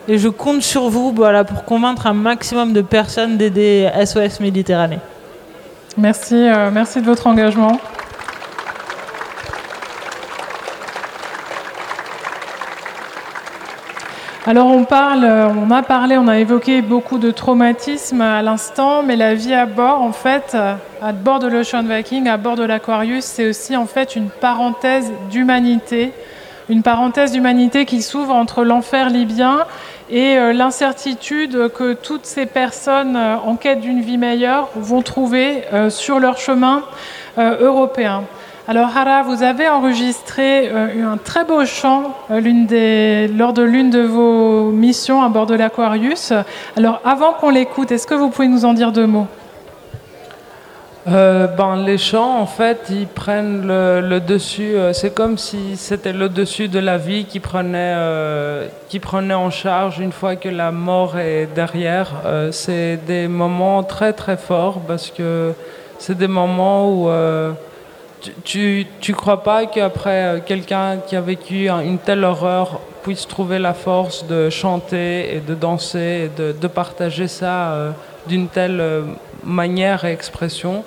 [0.08, 5.00] Et je compte sur vous voilà, pour convaincre un maximum de personnes d'aider SOS Méditerranée.
[5.98, 7.80] Merci, euh, merci de votre engagement.
[14.48, 19.18] Alors on parle, on a parlé, on a évoqué beaucoup de traumatismes à l'instant, mais
[19.18, 20.56] la vie à bord, en fait,
[21.02, 25.12] à bord de l'Ocean Viking, à bord de l'Aquarius, c'est aussi en fait une parenthèse
[25.30, 26.14] d'humanité,
[26.70, 29.66] une parenthèse d'humanité qui s'ouvre entre l'enfer libyen
[30.10, 35.64] et euh, l'incertitude que toutes ces personnes euh, en quête d'une vie meilleure vont trouver
[35.74, 36.84] euh, sur leur chemin
[37.38, 38.24] européen.
[38.70, 44.02] Alors Hara, vous avez enregistré euh, un très beau chant euh, lors de l'une de
[44.02, 46.34] vos missions à bord de l'Aquarius.
[46.78, 49.26] Alors avant qu'on l'écoute, est-ce que vous pouvez nous en dire deux mots?
[51.08, 54.76] Euh, ben, les chants, en fait, ils prennent le, dessus.
[54.94, 57.96] c'est comme si c'était le dessus de la vie qui prenait,
[58.88, 62.12] qui prenait en charge une fois que la mort est derrière.
[62.52, 65.54] c'est des moments très très forts parce que
[65.98, 67.10] c'est des moments où
[68.44, 73.60] tu, tu, crois pas qu'après euh, quelqu'un qui a vécu une telle horreur puisse trouver
[73.60, 77.92] la force de chanter et de danser et de, partager ça euh,
[78.28, 79.04] d'une telle euh,
[79.44, 80.84] manière et expression?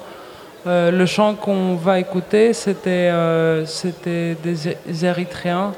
[0.64, 3.11] le chant qu'on va écouter, c'était
[3.66, 5.72] c'était des Érythréens.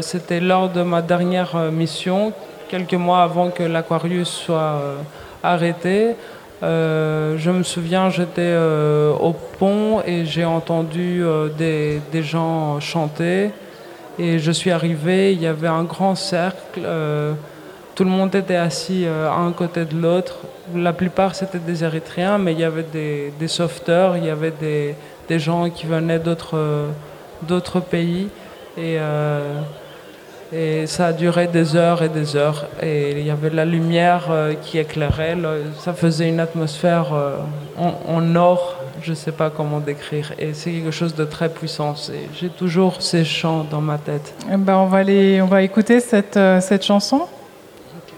[0.00, 2.32] c'était lors de ma dernière mission,
[2.70, 4.80] quelques mois avant que l'Aquarius soit
[5.42, 6.16] arrêté.
[6.62, 8.54] Je me souviens, j'étais
[9.20, 11.22] au pont et j'ai entendu
[11.56, 13.50] des, des, gens chanter.
[14.18, 16.80] Et je suis arrivé, il y avait un grand cercle.
[17.94, 20.36] tout le monde était assis à un côté de l'autre.
[20.74, 24.94] La plupart, c'était des Érythréens, mais il y avait des, sauveteurs, il y avait des,
[25.28, 28.28] des gens qui venaient d'autres pays.
[28.76, 29.60] Et, euh,
[30.52, 32.66] et ça a duré des heures et des heures.
[32.82, 35.36] Et il y avait la lumière euh, qui éclairait.
[35.78, 37.36] Ça faisait une atmosphère euh,
[37.78, 40.32] en, or, je ne sais pas comment décrire.
[40.38, 41.94] Et c'est quelque chose de très puissant.
[42.34, 44.34] J'ai toujours ces chants dans ma tête.
[44.52, 47.28] Et ben on, va aller, on va écouter cette, euh, cette chanson.
[47.98, 48.14] Okay.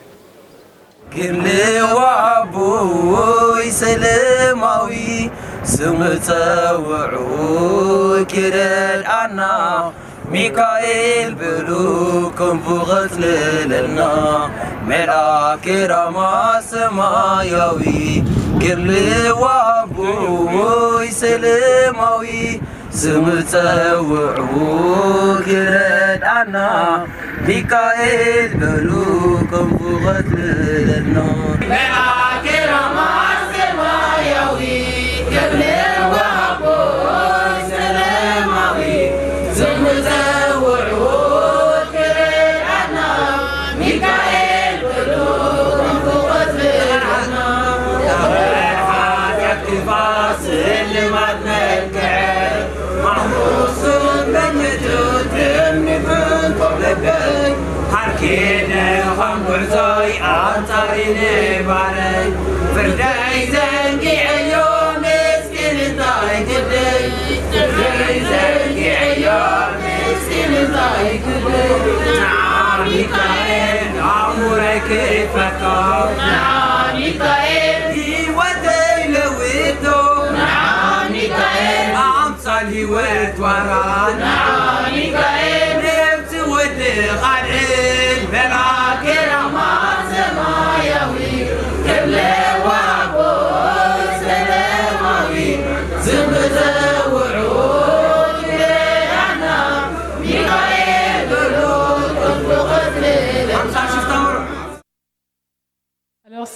[10.32, 13.24] ميكائيل بلوكم بغسل
[13.68, 14.50] لنا
[14.86, 18.24] ملاك رما سمايوي
[18.62, 18.90] كل
[19.32, 22.60] وابو يسلموي
[22.90, 24.36] سمتوعو
[25.46, 27.06] كرد عنا
[27.48, 31.26] ميكائيل بلوكم بغسل لنا
[60.96, 62.32] دارين باري
[62.74, 74.88] فرداي زنقي عيون مسكين ضايق لي فرداي زنقي عيون مسكين ضايق لي نعامي طيب عمرك
[75.34, 84.71] فكر نعامي طيب هيوتي لويتو نعامي طيب عم صالي وتورا نعامي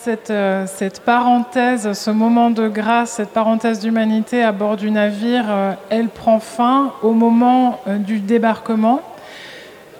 [0.07, 5.47] cette, euh, cette, parenthèse, ce moment de grâce, cette parenthèse d'humanité à bord du navire,
[5.49, 9.01] euh, elle prend fin au moment euh, du débarquement.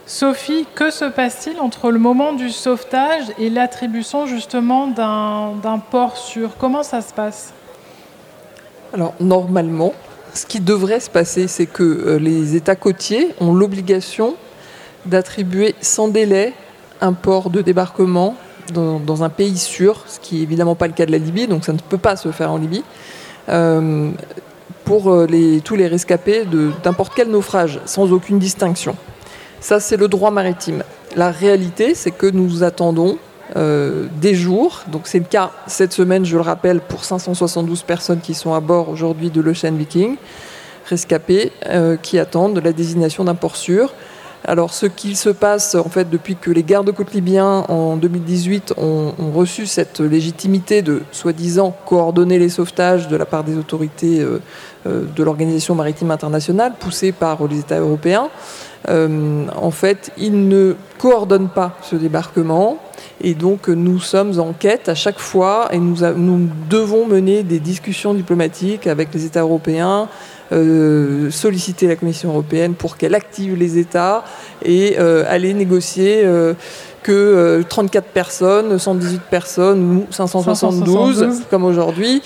[0.07, 6.51] Sophie, que se passe-t-il entre le moment du sauvetage et l'attribution justement d'un port sûr?
[6.57, 7.53] Comment ça se passe?
[8.95, 9.93] Alors normalement,
[10.35, 14.37] ce qui devrait se passer, c'est que les États côtiers ont l'obligation
[15.05, 16.55] d'attribuer sans délai
[17.01, 18.37] un port de débarquement
[18.73, 21.65] dans, un pays sûr, ce qui n'est évidemment pas le cas de la Libye, donc
[21.65, 22.85] ça ne peut pas se faire en Libye,
[23.49, 24.11] euh,
[24.85, 25.27] pour euh,
[25.65, 28.97] tous les rescapés de n'importe quel naufrage, sans aucune distinction.
[29.61, 30.85] Ça, c'est le droit maritime.
[31.17, 33.19] La réalité, c'est que nous attendons
[33.55, 34.83] euh, des jours.
[34.91, 38.61] Donc c'est le cas cette semaine, je le rappelle, pour 572 personnes qui sont à
[38.61, 40.17] bord aujourd'hui de l'Ocean Viking,
[40.85, 43.95] rescapées, euh, qui attendent la désignation d'un port sûr.
[44.49, 49.13] Alors ce qu'il se passe en fait depuis que les gardes-côtes libyens en 2018 ont,
[49.35, 54.39] reçu cette légitimité de soi-disant coordonner les sauvetages de la part des autorités euh,
[54.85, 58.31] de l'Organisation maritime internationale poussée par les États européens,
[58.89, 62.79] euh, en fait, ils ne coordonnent pas ce débarquement.
[63.21, 65.97] Et donc, nous sommes en quête à chaque fois et nous
[66.71, 70.09] devons mener des discussions diplomatiques avec les États européens,
[70.53, 74.25] euh, solliciter la Commission européenne pour qu'elle active les États
[74.65, 76.25] et euh, aller négocier
[77.03, 82.23] que 34 personnes, 118 personnes ou 572, comme aujourd'hui,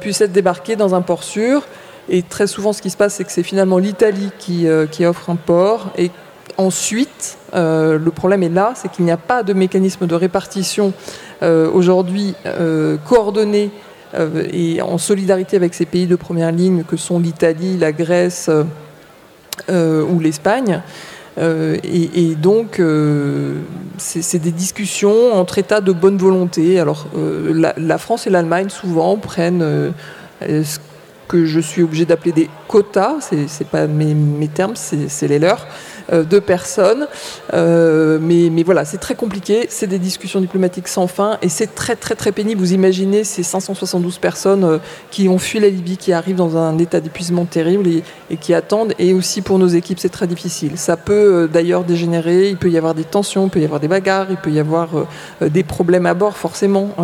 [0.00, 1.62] puissent être débarquées dans un port sûr.
[2.10, 5.06] Et très souvent, ce qui se passe, c'est que c'est finalement l'Italie qui, euh, qui,
[5.06, 5.92] offre un port.
[5.96, 6.10] Et
[6.58, 10.92] ensuite, euh, le problème est là, c'est qu'il n'y a pas de mécanisme de répartition
[11.42, 12.34] euh, aujourd'hui
[13.06, 13.70] coordonné
[14.52, 18.50] et en solidarité avec ces pays de première ligne que sont l'Italie, la Grèce
[19.68, 20.82] ou l'Espagne.
[21.38, 22.82] Et, donc,
[23.98, 26.80] c'est des discussions entre États de bonne volonté.
[26.80, 29.92] Alors, la, France et l'Allemagne, souvent, prennent
[31.30, 35.64] que je suis obligé d'appeler des quotas, c'est pas mes, mes termes, c'est les leurs,
[35.64, 35.68] euh,
[36.12, 37.06] de personnes.
[37.54, 41.74] Euh, mais, mais voilà, c'est très compliqué, c'est des discussions diplomatiques sans fin et c'est
[41.74, 42.60] très très très pénible.
[42.60, 44.78] Vous imaginez ces 572 personnes euh,
[45.10, 48.94] qui ont fui la Libye, qui arrivent dans un état d'épuisement terrible et, qui attendent.
[48.98, 50.72] Et aussi pour nos équipes, c'est très difficile.
[50.76, 53.88] Ça peut d'ailleurs dégénérer, il peut y avoir des tensions, il peut y avoir des
[53.88, 54.90] bagarres, il peut y avoir
[55.40, 56.94] des problèmes à bord forcément.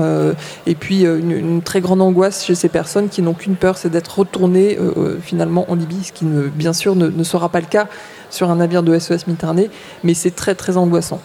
[0.66, 4.18] et puis une, très grande angoisse chez ces personnes qui n'ont qu'une peur, c'est d'être
[4.18, 4.78] retournées
[5.20, 7.88] finalement en Libye, ce qui bien sûr ne sera pas le cas
[8.30, 9.70] sur un navire de SOS Méditerranée,
[10.04, 11.20] mais c'est très très angoissant.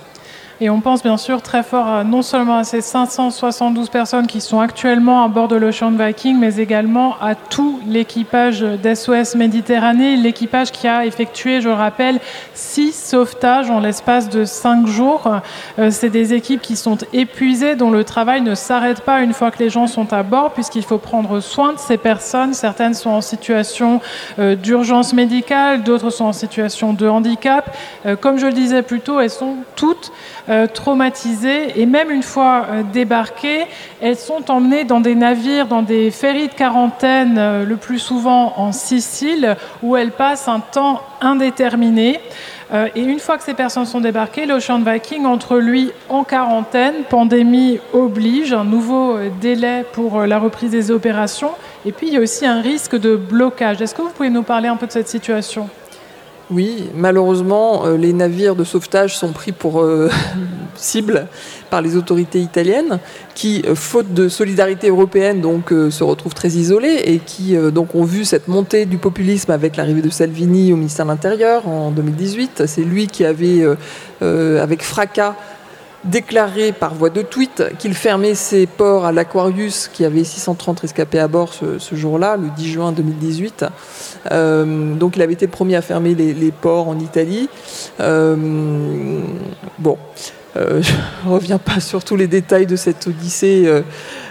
[0.64, 4.60] Et on pense bien sûr très fort non seulement à ces 572 personnes qui sont
[4.60, 10.88] actuellement à bord de l'Ocean Viking, mais également à tout l'équipage d'SOS Méditerranée, l'équipage qui
[10.88, 12.20] a effectué, je le rappelle,
[12.54, 15.42] six sauvetages en l'espace de cinq jours.
[15.80, 19.50] Euh, c'est des équipes qui sont épuisées, dont le travail ne s'arrête pas une fois
[19.50, 22.54] que les gens sont à bord, puisqu'il faut prendre soin de ces personnes.
[22.54, 24.00] Certaines sont en situation
[24.38, 27.76] euh, d'urgence médicale, d'autres sont en situation de handicap.
[28.06, 30.12] Euh, comme je le disais plus tôt, elles sont toutes
[30.52, 33.68] euh, traumatisées et même une fois euh, débarquées,
[34.02, 38.54] elles sont emmenées dans des navires, dans des ferries de quarantaine, euh, le plus souvent
[38.58, 42.20] en Sicile, où elles passent un temps indéterminé.
[42.96, 47.80] Et une fois que ces personnes sont débarquées, l'Ocean Viking entre lui en quarantaine, pandémie
[47.92, 51.52] oblige, un nouveau délai pour la reprise des opérations,
[51.86, 53.82] et puis il y a aussi un risque de blocage.
[53.82, 55.70] Est-ce que vous pouvez nous parler un peu de cette situation?
[56.52, 60.10] Oui, malheureusement, euh, les navires de sauvetage sont pris pour euh,
[60.76, 61.28] cible
[61.70, 63.00] par les autorités italiennes,
[63.36, 68.04] qui, euh, faute de solidarité européenne, donc se retrouvent très isolées et qui donc ont
[68.04, 72.64] vu cette montée du populisme avec l'arrivée de Salvini au ministère de l'Intérieur en 2018.
[72.66, 73.64] C'est lui qui avait,
[74.22, 75.36] avec fracas,
[76.04, 81.20] déclaré par voie de tweet qu'il fermait ses ports à l'Aquarius, qui avait 630 rescapés
[81.20, 83.66] à bord ce, jour-là, le 10 juin 2018.
[84.32, 87.50] Euh, donc il avait été le premier à fermer les, ports en Italie.
[88.00, 88.36] Euh,
[89.80, 89.98] bon,
[90.58, 90.82] euh,
[91.24, 93.70] je ne reviens pas sur tous les détails de cette odyssée.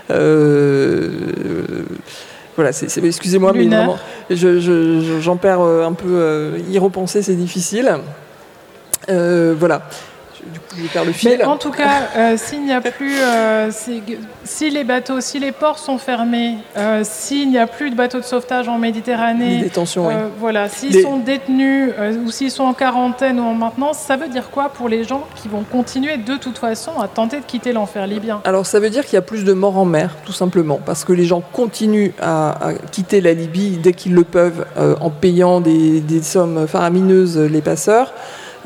[0.09, 3.69] voilà, excusez-moi, mais
[4.31, 6.59] j'en perds un peu.
[6.69, 7.97] y repenser, c'est difficile.
[9.09, 9.83] voilà
[10.77, 13.71] le Mais en tout cas, euh, s'il n'y a plus, euh,
[14.45, 18.19] si, les bateaux, si les ports sont fermés, euh, s'il n'y a plus de bateaux
[18.19, 19.71] de sauvetage en Méditerranée,
[20.39, 21.93] voilà, s'ils sont détenus
[22.25, 25.27] ou s'ils sont en quarantaine ou en maintenance, ça veut dire quoi pour les gens
[25.37, 28.41] qui vont continuer de toute façon à tenter de quitter l'enfer libyen?
[28.45, 31.05] Alors ça veut dire qu'il y a plus de morts en mer, tout simplement, parce
[31.05, 34.67] que les gens continuent à, quitter la Libye dès qu'ils le peuvent,
[35.01, 38.13] en payant des, des sommes faramineuses les passeurs.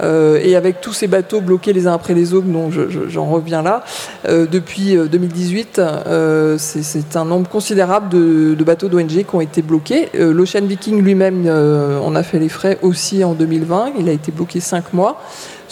[0.01, 3.62] Euh, et avec tous ces bateaux bloqués les uns après les autres, dont j'en reviens
[3.62, 3.84] là,
[4.28, 9.62] euh, depuis 2018, euh, c'est un nombre considérable de, de bateaux d'ONG qui ont été
[9.62, 10.09] bloqués.
[10.14, 13.92] L'Ocean Viking lui-même en a fait les frais aussi en 2020.
[13.99, 15.20] Il a été bloqué cinq mois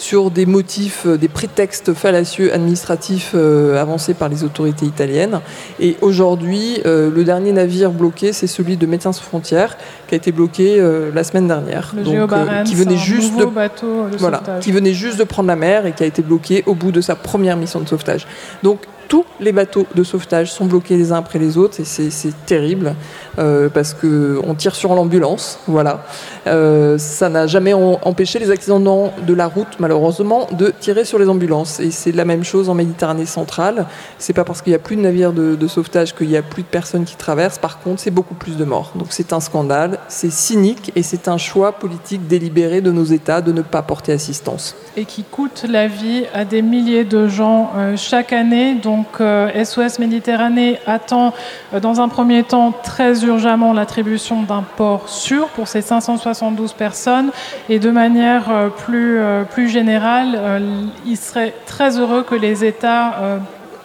[0.03, 5.39] sur des motifs, des prétextes fallacieux administratifs avancés par les autorités italiennes.
[5.79, 9.77] Et aujourd'hui, le dernier navire bloqué, c'est celui de Médecins sans frontières,
[10.07, 10.81] qui a été bloqué
[11.13, 11.93] la semaine dernière.
[12.03, 12.29] donc,
[12.65, 16.03] qui venait juste de bateau voilà, qui venait juste de prendre la mer et qui
[16.03, 18.27] a été bloqué au bout de sa première mission de sauvetage.
[18.61, 18.79] Donc
[19.13, 22.95] tous les bateaux de sauvetage sont bloqués les uns après les autres et c'est terrible
[23.37, 25.59] euh, parce qu'on tire sur l'ambulance.
[25.67, 26.03] Voilà.
[26.47, 31.29] Euh, ça n'a jamais empêché les accidents de la route, malheureusement, de tirer sur les
[31.29, 31.79] ambulances.
[31.79, 33.85] Et c'est la même chose en Méditerranée centrale.
[34.17, 36.41] C'est pas parce qu'il n'y a plus de navires de, de sauvetage qu'il n'y a
[36.41, 37.59] plus de personnes qui traversent.
[37.59, 38.93] Par contre, c'est beaucoup plus de morts.
[38.95, 43.41] Donc c'est un scandale, c'est cynique et c'est un choix politique délibéré de nos États
[43.41, 44.75] de ne pas porter assistance.
[44.97, 48.73] Et qui coûte la vie à des milliers de gens euh, chaque année.
[48.73, 51.33] Donc SOS euh, Méditerranée attend
[51.73, 57.31] euh, dans un premier temps très urgemment l'attribution d'un port sûr pour ces 572 personnes
[57.69, 59.19] et de manière plus,
[59.51, 60.61] plus générale,
[61.05, 63.39] il serait très heureux que les États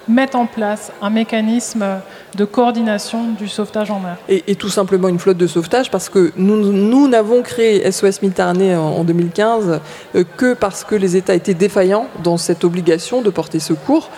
[0.09, 1.85] mettent en place un mécanisme
[2.35, 4.17] de coordination du sauvetage en mer.
[4.29, 9.05] Et, tout simplement une flotte de sauvetage parce que nous n'avons créé SOS Méditerranée en,
[9.05, 9.81] 2015
[10.37, 14.11] que parce que les États étaient défaillants dans cette obligation de porter secours.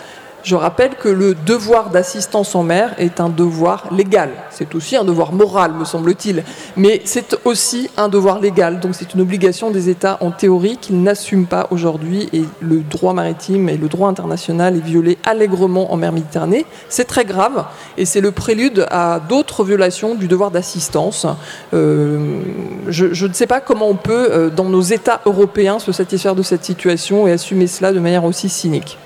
[0.43, 4.31] Je rappelle que le devoir d'assistance en mer est un devoir légal.
[4.49, 6.43] C'est aussi un devoir moral, me semble-t-il.
[6.77, 8.79] Mais c'est aussi un devoir légal.
[8.79, 12.27] Donc c'est une obligation des États en théorie qu'ils n'assument pas aujourd'hui.
[12.33, 16.65] Et le droit maritime et le droit international est violé allègrement en mer Méditerranée.
[16.89, 17.65] C'est très grave.
[17.97, 21.27] Et c'est le prélude à d'autres violations du devoir d'assistance.
[21.73, 22.41] Euh,
[22.87, 26.43] je, ne sais pas comment on peut, euh, dans nos États européens, se satisfaire de
[26.43, 28.97] cette situation et assumer cela de manière aussi cynique.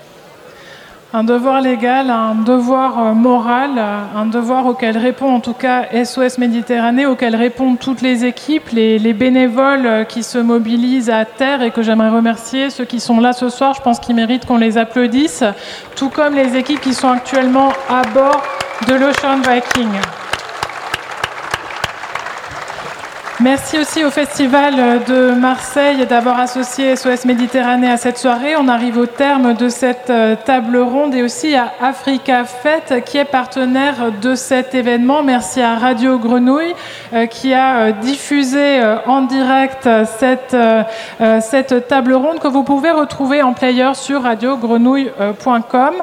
[1.13, 5.85] Un devoir légal, un devoir euh, moral, euh, un devoir auquel répond en tout cas
[6.03, 11.23] SOS Méditerranée, auquel répondent toutes les équipes, les, les, bénévoles euh, qui se mobilisent à
[11.25, 14.45] terre et que j'aimerais remercier, ceux qui sont là ce soir, je pense qu'ils méritent
[14.45, 15.43] qu'on les applaudisse,
[15.95, 18.41] tout comme les équipes qui sont actuellement à bord
[18.87, 19.89] de l'Ocean Viking.
[23.41, 28.55] Merci aussi au Festival de Marseille d'avoir associé SOS Méditerranée à cette soirée.
[28.55, 33.17] On arrive au terme de cette euh, table ronde et aussi à Africa Fête qui
[33.17, 35.21] est partenaire de cet événement.
[35.21, 36.73] Merci à Radio Grenouille
[37.11, 40.55] euh, qui a euh, diffusé en direct cette,
[41.41, 45.93] cette table ronde que vous pouvez retrouver en player sur radiogrenouille.com.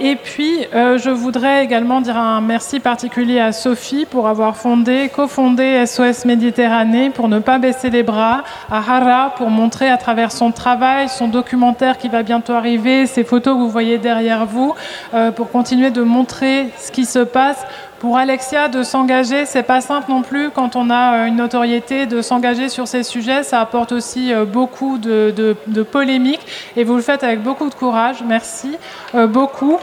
[0.00, 5.84] Et puis, je voudrais également dire un merci particulier à Sophie pour avoir fondé, cofondé
[5.86, 10.32] SOS Méditerranée Méditerranée pour ne pas baisser les bras, à Hara pour montrer à travers
[10.32, 14.74] son travail, son documentaire qui va bientôt arriver, ces photos que vous voyez derrière vous,
[15.12, 17.66] euh, pour continuer de montrer ce qui se passe.
[17.98, 22.06] Pour Alexia, de s'engager, c'est pas simple non plus quand on a euh, une notoriété,
[22.06, 23.42] de s'engager sur ces sujets.
[23.42, 25.34] Ça apporte aussi euh, beaucoup de,
[25.66, 26.46] de, polémiques
[26.76, 28.24] et vous le faites avec beaucoup de courage.
[28.26, 28.78] Merci
[29.12, 29.78] beaucoup.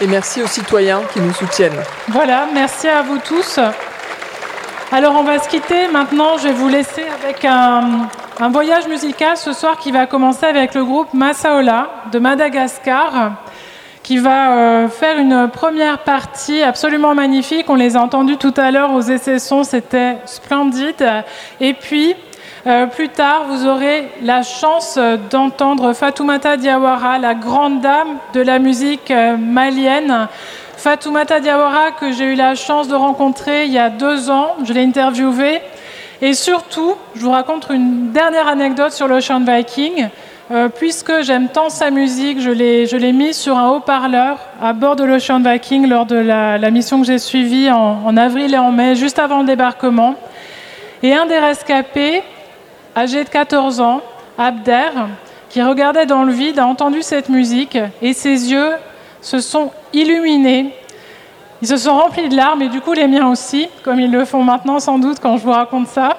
[0.00, 1.82] Et merci aux citoyens qui nous soutiennent.
[2.08, 3.58] Voilà, merci à vous tous.
[4.92, 6.36] Alors on va se quitter maintenant.
[6.36, 8.08] Je vais vous laisser avec un,
[8.50, 13.32] voyage musical ce soir qui va commencer avec le groupe Massaola de Madagascar
[14.02, 17.68] qui va euh, faire une première partie absolument magnifique.
[17.68, 21.24] On les a entendus tout à l'heure aux essais sons, c'était splendide.
[21.60, 22.14] Et puis,
[22.66, 24.98] euh, plus tard, vous aurez la chance
[25.30, 30.26] d'entendre Fatoumata Diawara, la grande dame de la musique euh, malienne.
[30.76, 34.72] Fatoumata Diawara, que j'ai eu la chance de rencontrer il y a deux ans, je
[34.72, 35.60] l'ai interviewée.
[36.20, 40.08] Et surtout, je vous raconte une dernière anecdote sur l'Ocean Viking.
[40.50, 45.04] Euh, puisque j'aime tant sa musique, je l'ai mise sur un haut-parleur à bord de
[45.04, 48.96] l'Ocean Viking lors de la, mission que j'ai suivie en, en, avril et en mai,
[48.96, 50.16] juste avant le débarquement.
[51.02, 52.22] Et un des rescapés
[52.96, 54.00] âgé de 14 ans,
[54.38, 54.90] Abder,
[55.50, 58.72] qui regardait dans le vide, a entendu cette musique et ses yeux
[59.20, 60.74] se sont illuminés.
[61.62, 64.24] Ils se sont remplis de larmes et du coup les miens aussi, comme ils le
[64.24, 66.18] font maintenant sans doute quand je vous raconte ça.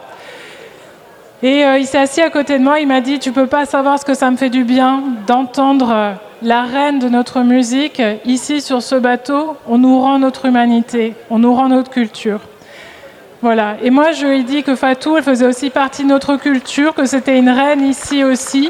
[1.43, 3.65] Et euh, il s'est assis à côté de moi, il m'a dit Tu peux pas
[3.65, 8.01] savoir ce que ça me fait du bien d'entendre euh, la reine de notre musique
[8.25, 9.55] ici sur ce bateau.
[9.67, 12.39] On nous rend notre humanité, on nous rend notre culture.
[13.41, 13.75] Voilà.
[13.83, 17.05] Et moi, je lui ai dit que Fatou, faisait aussi partie de notre culture, que
[17.05, 18.69] c'était une reine ici aussi.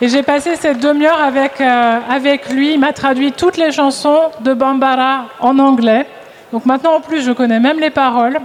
[0.00, 2.72] Et j'ai passé cette demi-heure avec, euh, avec lui.
[2.72, 6.06] Il m'a traduit toutes les chansons de Bambara en anglais.
[6.52, 8.38] Donc maintenant, en plus, je connais même les paroles.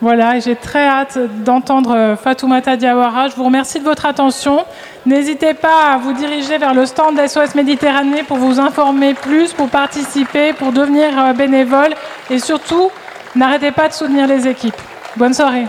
[0.00, 3.28] Voilà, et j'ai très hâte d'entendre euh, Fatoumata Diawara.
[3.28, 4.64] Je vous remercie de votre attention.
[5.04, 9.68] N'hésitez pas à vous diriger vers le stand d'SOS Méditerranée pour vous informer plus, pour
[9.68, 11.94] participer, pour devenir euh, bénévole
[12.30, 12.90] et surtout
[13.34, 14.80] N'arrêtez pas de soutenir les équipes.
[15.16, 15.66] Bonne soirée.